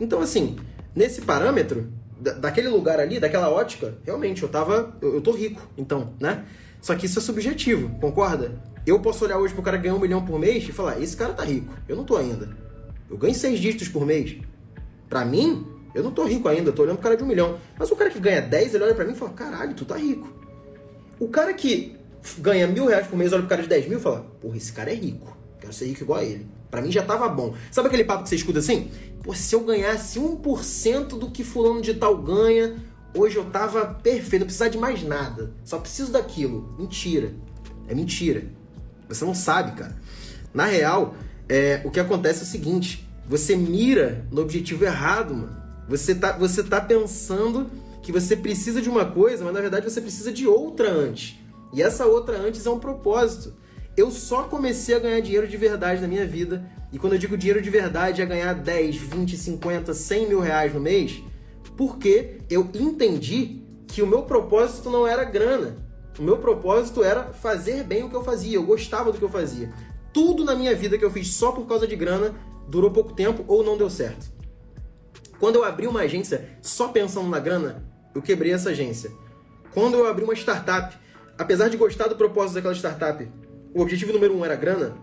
Então, 0.01 0.21
assim, 0.21 0.57
nesse 0.95 1.23
parâmetro, 1.23 1.87
da, 2.21 2.33
daquele 2.33 2.69
lugar 2.69 2.99
ali, 2.99 3.21
daquela 3.21 3.49
ótica, 3.49 3.97
realmente 4.05 4.43
eu 4.43 4.49
tava. 4.49 4.97
Eu, 5.01 5.15
eu 5.15 5.21
tô 5.21 5.31
rico, 5.31 5.61
então, 5.79 6.15
né? 6.19 6.45
Só 6.81 6.95
que 6.97 7.07
isso 7.07 7.19
é 7.19 7.23
subjetivo, 7.23 7.89
concorda? 8.01 8.61
Eu 8.87 9.01
posso 9.01 9.25
olhar 9.25 9.39
hoje 9.39 9.55
pro 9.55 9.63
cara 9.63 9.77
ganhar 9.77 9.95
um 9.95 10.01
milhão 10.01 10.25
por 10.25 10.39
mês 10.39 10.69
e 10.69 10.73
falar, 10.73 11.01
esse 11.01 11.17
cara 11.17 11.33
tá 11.33 11.45
rico, 11.45 11.73
eu 11.89 11.97
não 11.97 12.05
tô 12.05 12.17
ainda. 12.17 12.51
Eu 13.09 13.17
ganho 13.17 13.35
seis 13.35 13.59
dígitos 13.59 13.89
por 13.89 14.05
mês. 14.05 14.37
Pra 15.09 15.25
mim, 15.25 15.67
eu 15.95 16.03
não 16.03 16.11
tô 16.11 16.25
rico 16.25 16.49
ainda, 16.49 16.73
tô 16.73 16.83
olhando 16.83 16.97
pro 16.97 17.05
cara 17.05 17.17
de 17.17 17.23
um 17.23 17.27
milhão. 17.27 17.59
Mas 17.79 17.91
o 17.91 17.97
cara 17.97 18.11
que 18.11 18.19
ganha 18.19 18.41
10, 18.43 18.75
ele 18.75 18.85
olha 18.85 18.95
pra 18.95 19.05
mim 19.05 19.13
e 19.13 19.17
fala, 19.17 19.31
caralho, 19.33 19.75
tu 19.75 19.85
tá 19.85 19.97
rico. 19.97 20.29
O 21.21 21.29
cara 21.29 21.55
que 21.55 21.97
ganha 22.39 22.67
mil 22.67 22.87
reais 22.87 23.07
por 23.07 23.17
mês, 23.17 23.33
olha 23.33 23.43
pro 23.43 23.51
cara 23.51 23.63
de 23.63 23.69
10 23.69 23.89
mil 23.89 23.99
e 23.99 24.01
fala, 24.01 24.27
porra, 24.41 24.57
esse 24.57 24.73
cara 24.73 24.91
é 24.91 24.95
rico. 24.95 25.37
Quero 25.61 25.73
ser 25.73 25.87
rico 25.87 26.03
igual 26.03 26.19
a 26.19 26.25
ele. 26.25 26.47
Pra 26.71 26.83
mim 26.83 26.91
já 26.91 27.03
tava 27.03 27.29
bom. 27.29 27.55
Sabe 27.71 27.87
aquele 27.87 28.05
papo 28.05 28.25
que 28.25 28.29
você 28.29 28.35
escuta 28.35 28.59
assim? 28.59 28.91
Pô, 29.23 29.33
se 29.33 29.55
eu 29.55 29.61
ganhasse 29.61 30.19
1% 30.19 31.19
do 31.19 31.31
que 31.31 31.45
fulano 31.45 31.81
de 31.81 31.95
tal 31.95 32.17
ganha, 32.17 32.77
hoje 33.15 33.37
eu 33.37 33.45
tava 33.45 33.87
perfeito, 33.87 34.41
não 34.41 34.47
precisar 34.47 34.69
de 34.69 34.77
mais 34.77 35.03
nada. 35.03 35.53
Só 35.65 35.79
preciso 35.79 36.11
daquilo. 36.11 36.75
Mentira. 36.77 37.33
É 37.87 37.95
mentira. 37.95 38.45
Você 39.09 39.25
não 39.25 39.35
sabe, 39.35 39.79
cara. 39.79 39.97
Na 40.53 40.65
real, 40.65 41.15
é, 41.49 41.81
o 41.85 41.91
que 41.91 42.01
acontece 42.01 42.41
é 42.41 42.43
o 42.43 42.47
seguinte: 42.47 43.09
você 43.29 43.55
mira 43.55 44.27
no 44.31 44.43
objetivo 44.43 44.85
errado, 44.85 45.35
mano. 45.35 45.64
Você 45.89 46.15
tá, 46.15 46.33
você 46.33 46.63
tá 46.63 46.81
pensando 46.81 47.71
que 48.03 48.13
você 48.13 48.37
precisa 48.37 48.81
de 48.81 48.89
uma 48.89 49.05
coisa, 49.05 49.45
mas 49.45 49.55
na 49.55 49.61
verdade 49.61 49.89
você 49.89 50.01
precisa 50.01 50.33
de 50.33 50.47
outra 50.47 50.91
antes. 50.91 51.39
E 51.73 51.83
essa 51.83 52.07
outra 52.07 52.37
antes 52.37 52.65
é 52.67 52.71
um 52.71 52.79
propósito. 52.79 53.55
Eu 53.97 54.11
só 54.11 54.45
comecei 54.45 54.95
a 54.95 54.99
ganhar 54.99 55.21
dinheiro 55.21 55.47
de 55.47 55.57
verdade 55.57 56.01
na 56.01 56.09
minha 56.09 56.27
vida 56.27 56.69
E 56.95 56.99
quando 56.99 57.13
eu 57.15 57.19
digo 57.19 57.37
dinheiro 57.37 57.61
de 57.61 57.71
verdade 57.71 58.23
é 58.23 58.27
ganhar 58.27 58.55
10, 58.55 58.97
20, 58.97 59.37
50, 59.37 59.93
100 59.93 60.29
mil 60.29 60.39
reais 60.39 60.73
no 60.73 60.79
mês, 60.79 61.21
porque 61.77 62.39
eu 62.49 62.71
entendi 62.73 63.63
que 63.89 64.01
o 64.01 64.07
meu 64.07 64.23
propósito 64.23 64.89
não 64.89 65.05
era 65.05 65.25
grana. 65.25 65.77
O 66.17 66.23
meu 66.23 66.39
propósito 66.39 67.03
era 67.03 67.33
fazer 67.33 67.83
bem 67.83 68.05
o 68.05 68.09
que 68.09 68.15
eu 68.15 68.23
fazia, 68.23 68.57
eu 68.57 68.63
gostava 68.63 69.11
do 69.11 69.19
que 69.19 69.25
eu 69.25 69.29
fazia. 69.29 69.73
Tudo 70.13 70.45
na 70.45 70.55
minha 70.55 70.73
vida 70.77 70.97
que 70.97 71.05
eu 71.05 71.11
fiz 71.11 71.35
só 71.35 71.51
por 71.51 71.67
causa 71.67 71.85
de 71.85 71.97
grana 71.97 72.33
durou 72.69 72.93
pouco 72.93 73.13
tempo 73.13 73.45
ou 73.49 73.65
não 73.65 73.77
deu 73.77 73.91
certo. 73.91 74.34
Quando 75.45 75.57
eu 75.57 75.65
abri 75.65 75.87
uma 75.87 76.01
agência 76.01 76.49
só 76.63 76.89
pensando 76.89 77.29
na 77.29 77.39
grana, 77.39 77.85
eu 78.15 78.23
quebrei 78.23 78.51
essa 78.51 78.71
agência. 78.71 79.13
Quando 79.75 79.93
eu 79.93 80.07
abri 80.07 80.25
uma 80.25 80.33
startup, 80.33 80.97
apesar 81.37 81.69
de 81.69 81.77
gostar 81.77 82.09
do 82.09 82.17
propósito 82.17 82.55
daquela 82.55 82.75
startup, 82.75 83.29
o 83.75 83.83
objetivo 83.83 84.11
número 84.11 84.35
um 84.35 84.43
era 84.43 84.57
grana, 84.57 84.97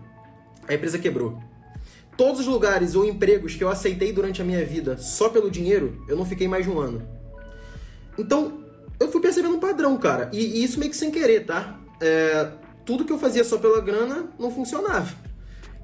a 0.66 0.74
empresa 0.74 0.98
quebrou. 0.98 1.40
Todos 2.16 2.40
os 2.40 2.48
lugares 2.48 2.96
ou 2.96 3.04
empregos 3.04 3.54
que 3.54 3.62
eu 3.62 3.68
aceitei 3.68 4.12
durante 4.12 4.42
a 4.42 4.44
minha 4.44 4.66
vida 4.66 4.98
só 4.98 5.28
pelo 5.28 5.48
dinheiro, 5.48 6.04
eu 6.08 6.16
não 6.16 6.24
fiquei 6.24 6.48
mais 6.48 6.64
de 6.64 6.72
um 6.72 6.80
ano. 6.80 7.08
Então, 8.18 8.64
eu 8.98 9.12
fui 9.12 9.20
percebendo 9.20 9.54
um 9.54 9.60
padrão, 9.60 9.96
cara. 9.96 10.28
E, 10.32 10.40
e 10.44 10.64
isso 10.64 10.80
meio 10.80 10.90
que 10.90 10.96
sem 10.96 11.12
querer, 11.12 11.46
tá? 11.46 11.78
É, 12.00 12.50
tudo 12.84 13.04
que 13.04 13.12
eu 13.12 13.18
fazia 13.20 13.44
só 13.44 13.58
pela 13.58 13.80
grana 13.80 14.28
não 14.40 14.50
funcionava. 14.50 15.14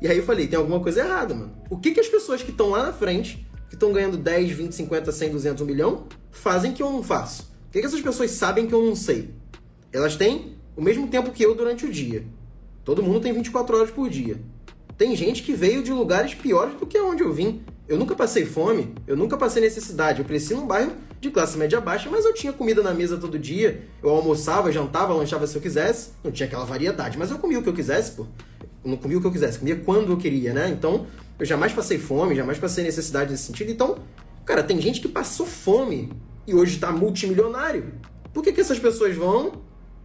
E 0.02 0.08
aí 0.08 0.16
eu 0.16 0.24
falei, 0.24 0.48
tem 0.48 0.58
alguma 0.58 0.80
coisa 0.80 0.98
errada, 0.98 1.32
mano. 1.32 1.56
O 1.70 1.78
que, 1.78 1.92
que 1.92 2.00
as 2.00 2.08
pessoas 2.08 2.42
que 2.42 2.50
estão 2.50 2.70
lá 2.70 2.82
na 2.82 2.92
frente, 2.92 3.47
que 3.68 3.74
estão 3.74 3.92
ganhando 3.92 4.16
10, 4.16 4.50
20, 4.50 4.72
50, 4.72 5.12
100, 5.12 5.30
200, 5.30 5.62
1 5.62 5.66
milhão, 5.66 6.06
fazem 6.30 6.72
que 6.72 6.82
eu 6.82 6.90
não 6.90 7.02
faço? 7.02 7.42
O 7.68 7.70
que, 7.70 7.80
que 7.80 7.86
essas 7.86 8.00
pessoas 8.00 8.30
sabem 8.30 8.66
que 8.66 8.74
eu 8.74 8.84
não 8.84 8.96
sei? 8.96 9.30
Elas 9.92 10.16
têm 10.16 10.56
o 10.76 10.82
mesmo 10.82 11.08
tempo 11.08 11.30
que 11.30 11.42
eu 11.42 11.54
durante 11.54 11.84
o 11.84 11.92
dia. 11.92 12.24
Todo 12.84 13.02
mundo 13.02 13.20
tem 13.20 13.32
24 13.32 13.76
horas 13.76 13.90
por 13.90 14.08
dia. 14.08 14.40
Tem 14.96 15.14
gente 15.14 15.42
que 15.42 15.52
veio 15.52 15.82
de 15.82 15.92
lugares 15.92 16.34
piores 16.34 16.74
do 16.74 16.86
que 16.86 16.98
onde 16.98 17.22
eu 17.22 17.32
vim. 17.32 17.62
Eu 17.86 17.98
nunca 17.98 18.14
passei 18.14 18.44
fome, 18.44 18.94
eu 19.06 19.16
nunca 19.16 19.36
passei 19.36 19.62
necessidade. 19.62 20.20
Eu 20.20 20.24
cresci 20.24 20.54
num 20.54 20.66
bairro 20.66 20.92
de 21.20 21.30
classe 21.30 21.56
média 21.56 21.80
baixa, 21.80 22.10
mas 22.10 22.24
eu 22.24 22.34
tinha 22.34 22.52
comida 22.52 22.82
na 22.82 22.92
mesa 22.92 23.16
todo 23.16 23.38
dia. 23.38 23.82
Eu 24.02 24.10
almoçava, 24.10 24.72
jantava, 24.72 25.14
lanchava 25.14 25.46
se 25.46 25.56
eu 25.56 25.62
quisesse. 25.62 26.10
Não 26.22 26.30
tinha 26.30 26.46
aquela 26.46 26.64
variedade, 26.64 27.18
mas 27.18 27.30
eu 27.30 27.38
comia 27.38 27.58
o 27.58 27.62
que 27.62 27.68
eu 27.68 27.74
quisesse, 27.74 28.12
pô. 28.12 28.26
Eu 28.84 28.90
não 28.90 28.96
comia 28.96 29.18
o 29.18 29.20
que 29.20 29.26
eu 29.26 29.32
quisesse, 29.32 29.58
comia 29.58 29.76
quando 29.76 30.12
eu 30.12 30.16
queria, 30.16 30.52
né? 30.52 30.68
Então, 30.68 31.06
eu 31.38 31.46
jamais 31.46 31.72
passei 31.72 31.98
fome, 31.98 32.34
jamais 32.34 32.58
passei 32.58 32.82
necessidade 32.82 33.30
nesse 33.30 33.44
sentido. 33.44 33.70
Então, 33.70 33.98
cara, 34.44 34.62
tem 34.62 34.80
gente 34.80 35.00
que 35.00 35.08
passou 35.08 35.46
fome 35.46 36.10
e 36.46 36.54
hoje 36.54 36.78
tá 36.78 36.90
multimilionário. 36.90 37.92
Por 38.32 38.42
que, 38.42 38.52
que 38.52 38.60
essas 38.60 38.78
pessoas 38.78 39.14
vão 39.14 39.52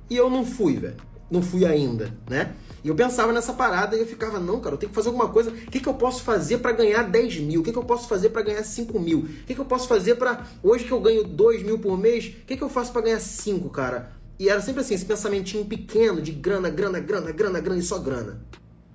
e 0.09 0.15
eu 0.15 0.29
não 0.29 0.45
fui, 0.45 0.77
velho? 0.77 0.97
Não 1.31 1.41
fui 1.41 1.65
ainda, 1.65 2.15
né? 2.29 2.53
E 2.83 2.89
eu 2.89 2.95
pensava 2.95 3.31
nessa 3.31 3.53
parada 3.53 3.95
e 3.95 4.01
eu 4.01 4.05
ficava, 4.05 4.39
não, 4.39 4.59
cara, 4.59 4.75
eu 4.75 4.77
tenho 4.77 4.89
que 4.89 4.95
fazer 4.95 5.07
alguma 5.07 5.29
coisa. 5.29 5.49
O 5.49 5.53
que, 5.53 5.79
que 5.79 5.87
eu 5.87 5.93
posso 5.93 6.21
fazer 6.21 6.59
para 6.59 6.73
ganhar 6.73 7.03
10 7.03 7.39
mil? 7.39 7.61
O 7.61 7.63
que, 7.63 7.71
que 7.71 7.77
eu 7.77 7.83
posso 7.83 8.07
fazer 8.07 8.29
para 8.29 8.41
ganhar 8.41 8.63
5 8.63 8.99
mil? 8.99 9.19
O 9.19 9.45
que, 9.45 9.55
que 9.55 9.61
eu 9.61 9.65
posso 9.65 9.87
fazer 9.87 10.15
para 10.15 10.45
Hoje 10.61 10.83
que 10.83 10.91
eu 10.91 10.99
ganho 10.99 11.23
2 11.23 11.63
mil 11.63 11.79
por 11.79 11.97
mês, 11.97 12.25
o 12.25 12.45
que, 12.45 12.57
que 12.57 12.63
eu 12.63 12.69
faço 12.69 12.91
para 12.91 13.03
ganhar 13.03 13.19
5, 13.19 13.69
cara? 13.69 14.11
E 14.37 14.49
era 14.49 14.61
sempre 14.61 14.81
assim, 14.81 14.93
esse 14.93 15.05
pensamentinho 15.05 15.65
pequeno 15.65 16.21
de 16.21 16.31
grana, 16.31 16.69
grana, 16.69 16.99
grana, 16.99 17.31
grana, 17.31 17.59
grana 17.61 17.79
e 17.79 17.83
só 17.83 17.97
grana. 17.97 18.41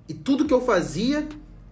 E 0.07 0.13
tudo 0.13 0.45
que 0.45 0.53
eu 0.53 0.61
fazia 0.61 1.27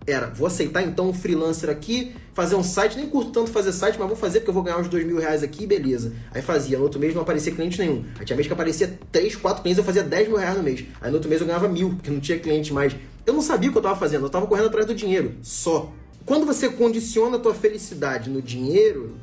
era, 0.08 0.28
vou 0.28 0.48
aceitar 0.48 0.82
então 0.82 1.10
um 1.10 1.14
freelancer 1.14 1.70
aqui, 1.70 2.16
fazer 2.34 2.56
um 2.56 2.64
site, 2.64 2.96
nem 2.96 3.10
curto 3.10 3.32
tanto 3.32 3.52
fazer 3.52 3.74
site, 3.74 4.00
mas 4.00 4.08
vou 4.08 4.16
fazer 4.16 4.40
porque 4.40 4.50
eu 4.50 4.54
vou 4.54 4.64
ganhar 4.64 4.78
uns 4.78 4.88
dois 4.88 5.06
mil 5.06 5.20
reais 5.20 5.44
aqui, 5.44 5.68
beleza. 5.68 6.14
Aí 6.32 6.42
fazia, 6.42 6.78
no 6.78 6.86
outro 6.86 6.98
mês 6.98 7.14
não 7.14 7.24
aparecia 7.24 7.52
cliente 7.52 7.78
nenhum. 7.78 8.06
Aí 8.18 8.26
tinha 8.26 8.38
mês 8.38 8.48
que 8.48 8.54
aparecia 8.54 8.98
três, 9.12 9.36
quatro 9.36 9.62
clientes, 9.62 9.78
eu 9.78 9.84
fazia 9.84 10.04
10 10.04 10.30
mil 10.30 10.38
reais 10.38 10.56
no 10.56 10.64
mês. 10.64 10.86
Aí 11.02 11.10
no 11.10 11.16
outro 11.16 11.30
mês 11.30 11.42
eu 11.42 11.48
ganhava 11.48 11.68
mil, 11.68 11.90
porque 11.90 12.10
não 12.10 12.22
tinha 12.22 12.40
cliente 12.40 12.72
mais. 12.72 12.96
Eu 13.26 13.34
não 13.34 13.42
sabia 13.42 13.70
o 13.70 13.74
que 13.74 13.78
eu 13.78 13.82
tava 13.82 14.00
fazendo, 14.00 14.26
eu 14.26 14.30
tava 14.30 14.48
correndo 14.48 14.68
atrás 14.68 14.86
do 14.86 14.96
dinheiro, 14.96 15.36
só. 15.44 15.92
Quando 16.26 16.46
você 16.46 16.70
condiciona 16.70 17.36
a 17.36 17.40
tua 17.40 17.54
felicidade 17.54 18.30
no 18.30 18.42
dinheiro, 18.42 19.18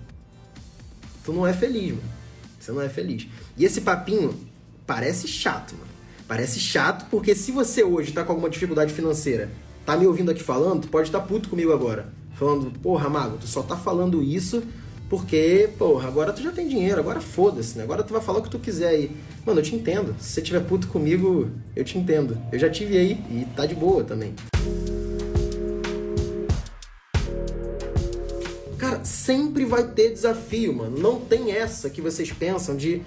tu 1.25 1.33
não 1.33 1.47
é 1.47 1.55
feliz, 1.55 1.91
mano. 1.93 2.03
Você 2.61 2.73
não 2.73 2.83
é 2.83 2.91
feliz. 2.91 3.27
E 3.57 3.65
esse 3.65 3.81
papinho 3.81 4.39
parece 4.87 5.27
chato, 5.27 5.73
mano. 5.73 5.89
Parece 6.29 6.61
chato 6.61 7.07
porque 7.11 7.35
se 7.35 7.53
você 7.53 7.83
hoje 7.83 8.13
tá 8.13 8.23
com 8.23 8.33
alguma 8.33 8.51
dificuldade 8.51 8.93
financeira 8.93 9.51
tá 9.85 9.97
me 9.97 10.07
ouvindo 10.07 10.31
aqui 10.31 10.43
falando, 10.43 10.83
tu 10.83 10.89
pode 10.89 11.09
estar 11.09 11.21
tá 11.21 11.27
puto 11.27 11.49
comigo 11.49 11.73
agora. 11.73 12.09
Falando, 12.35 12.71
porra, 12.81 13.09
Mago, 13.09 13.39
tu 13.39 13.47
só 13.47 13.63
tá 13.63 13.77
falando 13.77 14.23
isso 14.23 14.63
porque, 15.09 15.71
porra, 15.79 16.09
agora 16.09 16.33
tu 16.33 16.43
já 16.43 16.51
tem 16.51 16.67
dinheiro, 16.67 16.99
agora 16.99 17.21
foda-se, 17.21 17.77
né? 17.77 17.85
Agora 17.85 18.03
tu 18.03 18.13
vai 18.13 18.23
falar 18.23 18.39
o 18.39 18.43
que 18.43 18.51
tu 18.51 18.59
quiser 18.59 18.89
aí. 18.89 19.11
Mano, 19.45 19.61
eu 19.61 19.63
te 19.63 19.75
entendo. 19.75 20.15
Se 20.19 20.31
você 20.31 20.43
tiver 20.43 20.61
puto 20.61 20.89
comigo, 20.89 21.51
eu 21.77 21.85
te 21.85 21.99
entendo. 21.99 22.37
Eu 22.51 22.59
já 22.59 22.71
tive 22.71 22.97
aí 22.97 23.13
e 23.31 23.47
tá 23.55 23.67
de 23.67 23.75
boa 23.75 24.03
também. 24.03 24.35
Cara, 28.79 29.05
sempre 29.05 29.65
vai 29.65 29.87
ter 29.89 30.11
desafio, 30.11 30.75
mano. 30.75 30.99
Não 30.99 31.21
tem 31.21 31.53
essa 31.53 31.91
que 31.91 32.01
vocês 32.01 32.33
pensam 32.33 32.75
de, 32.75 33.03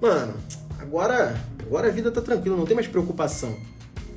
mano, 0.00 0.34
agora, 0.78 1.42
agora 1.60 1.88
a 1.88 1.90
vida 1.90 2.10
tá 2.10 2.20
tranquila, 2.20 2.56
não 2.56 2.66
tem 2.66 2.76
mais 2.76 2.86
preocupação. 2.86 3.56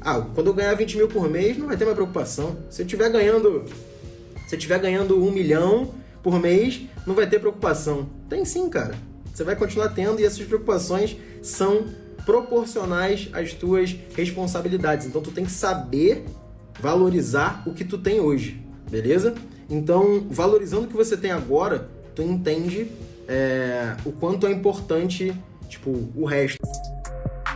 Ah, 0.02 0.20
quando 0.34 0.48
eu 0.48 0.54
ganhar 0.54 0.74
20 0.74 0.98
mil 0.98 1.08
por 1.08 1.30
mês, 1.30 1.58
não 1.58 1.68
vai 1.68 1.78
ter 1.78 1.86
mais 1.86 1.96
preocupação. 1.96 2.58
Se 2.70 2.82
eu 2.82 2.86
estiver 2.86 3.10
ganhando. 3.10 3.66
Se 4.48 4.56
eu 4.56 4.80
ganhando 4.80 5.24
um 5.24 5.32
milhão 5.32 5.94
por 6.22 6.40
mês, 6.40 6.82
não 7.06 7.16
vai 7.16 7.30
ter 7.30 7.40
preocupação. 7.40 8.10
Tem 8.28 8.44
sim, 8.44 8.70
cara. 8.70 8.96
Você 9.34 9.44
vai 9.44 9.56
continuar 9.56 9.90
tendo 9.90 10.20
e 10.20 10.26
essas 10.26 10.46
preocupações 10.46 11.16
são 11.42 11.86
proporcionais 12.26 13.30
às 13.32 13.54
tuas 13.54 13.96
responsabilidades. 14.16 15.08
Então 15.08 15.22
tu 15.22 15.32
tem 15.32 15.46
que 15.46 15.52
saber 15.52 16.26
valorizar 16.80 17.64
o 17.66 17.74
que 17.74 17.84
tu 17.84 17.98
tem 17.98 18.20
hoje, 18.20 18.62
beleza? 18.90 19.36
Então, 19.70 20.26
valorizando 20.30 20.84
o 20.84 20.88
que 20.88 20.96
você 20.96 21.16
tem 21.16 21.32
agora, 21.32 21.90
tu 22.14 22.22
entende 22.22 22.88
é, 23.28 23.96
o 24.06 24.12
quanto 24.12 24.46
é 24.46 24.52
importante, 24.52 25.34
tipo, 25.70 26.10
o 26.16 26.26
resto. 26.26 26.60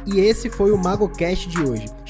E 0.05 0.19
esse 0.19 0.49
foi 0.49 0.71
o 0.71 0.77
MagoCast 0.77 1.49
de 1.49 1.61
hoje. 1.61 1.85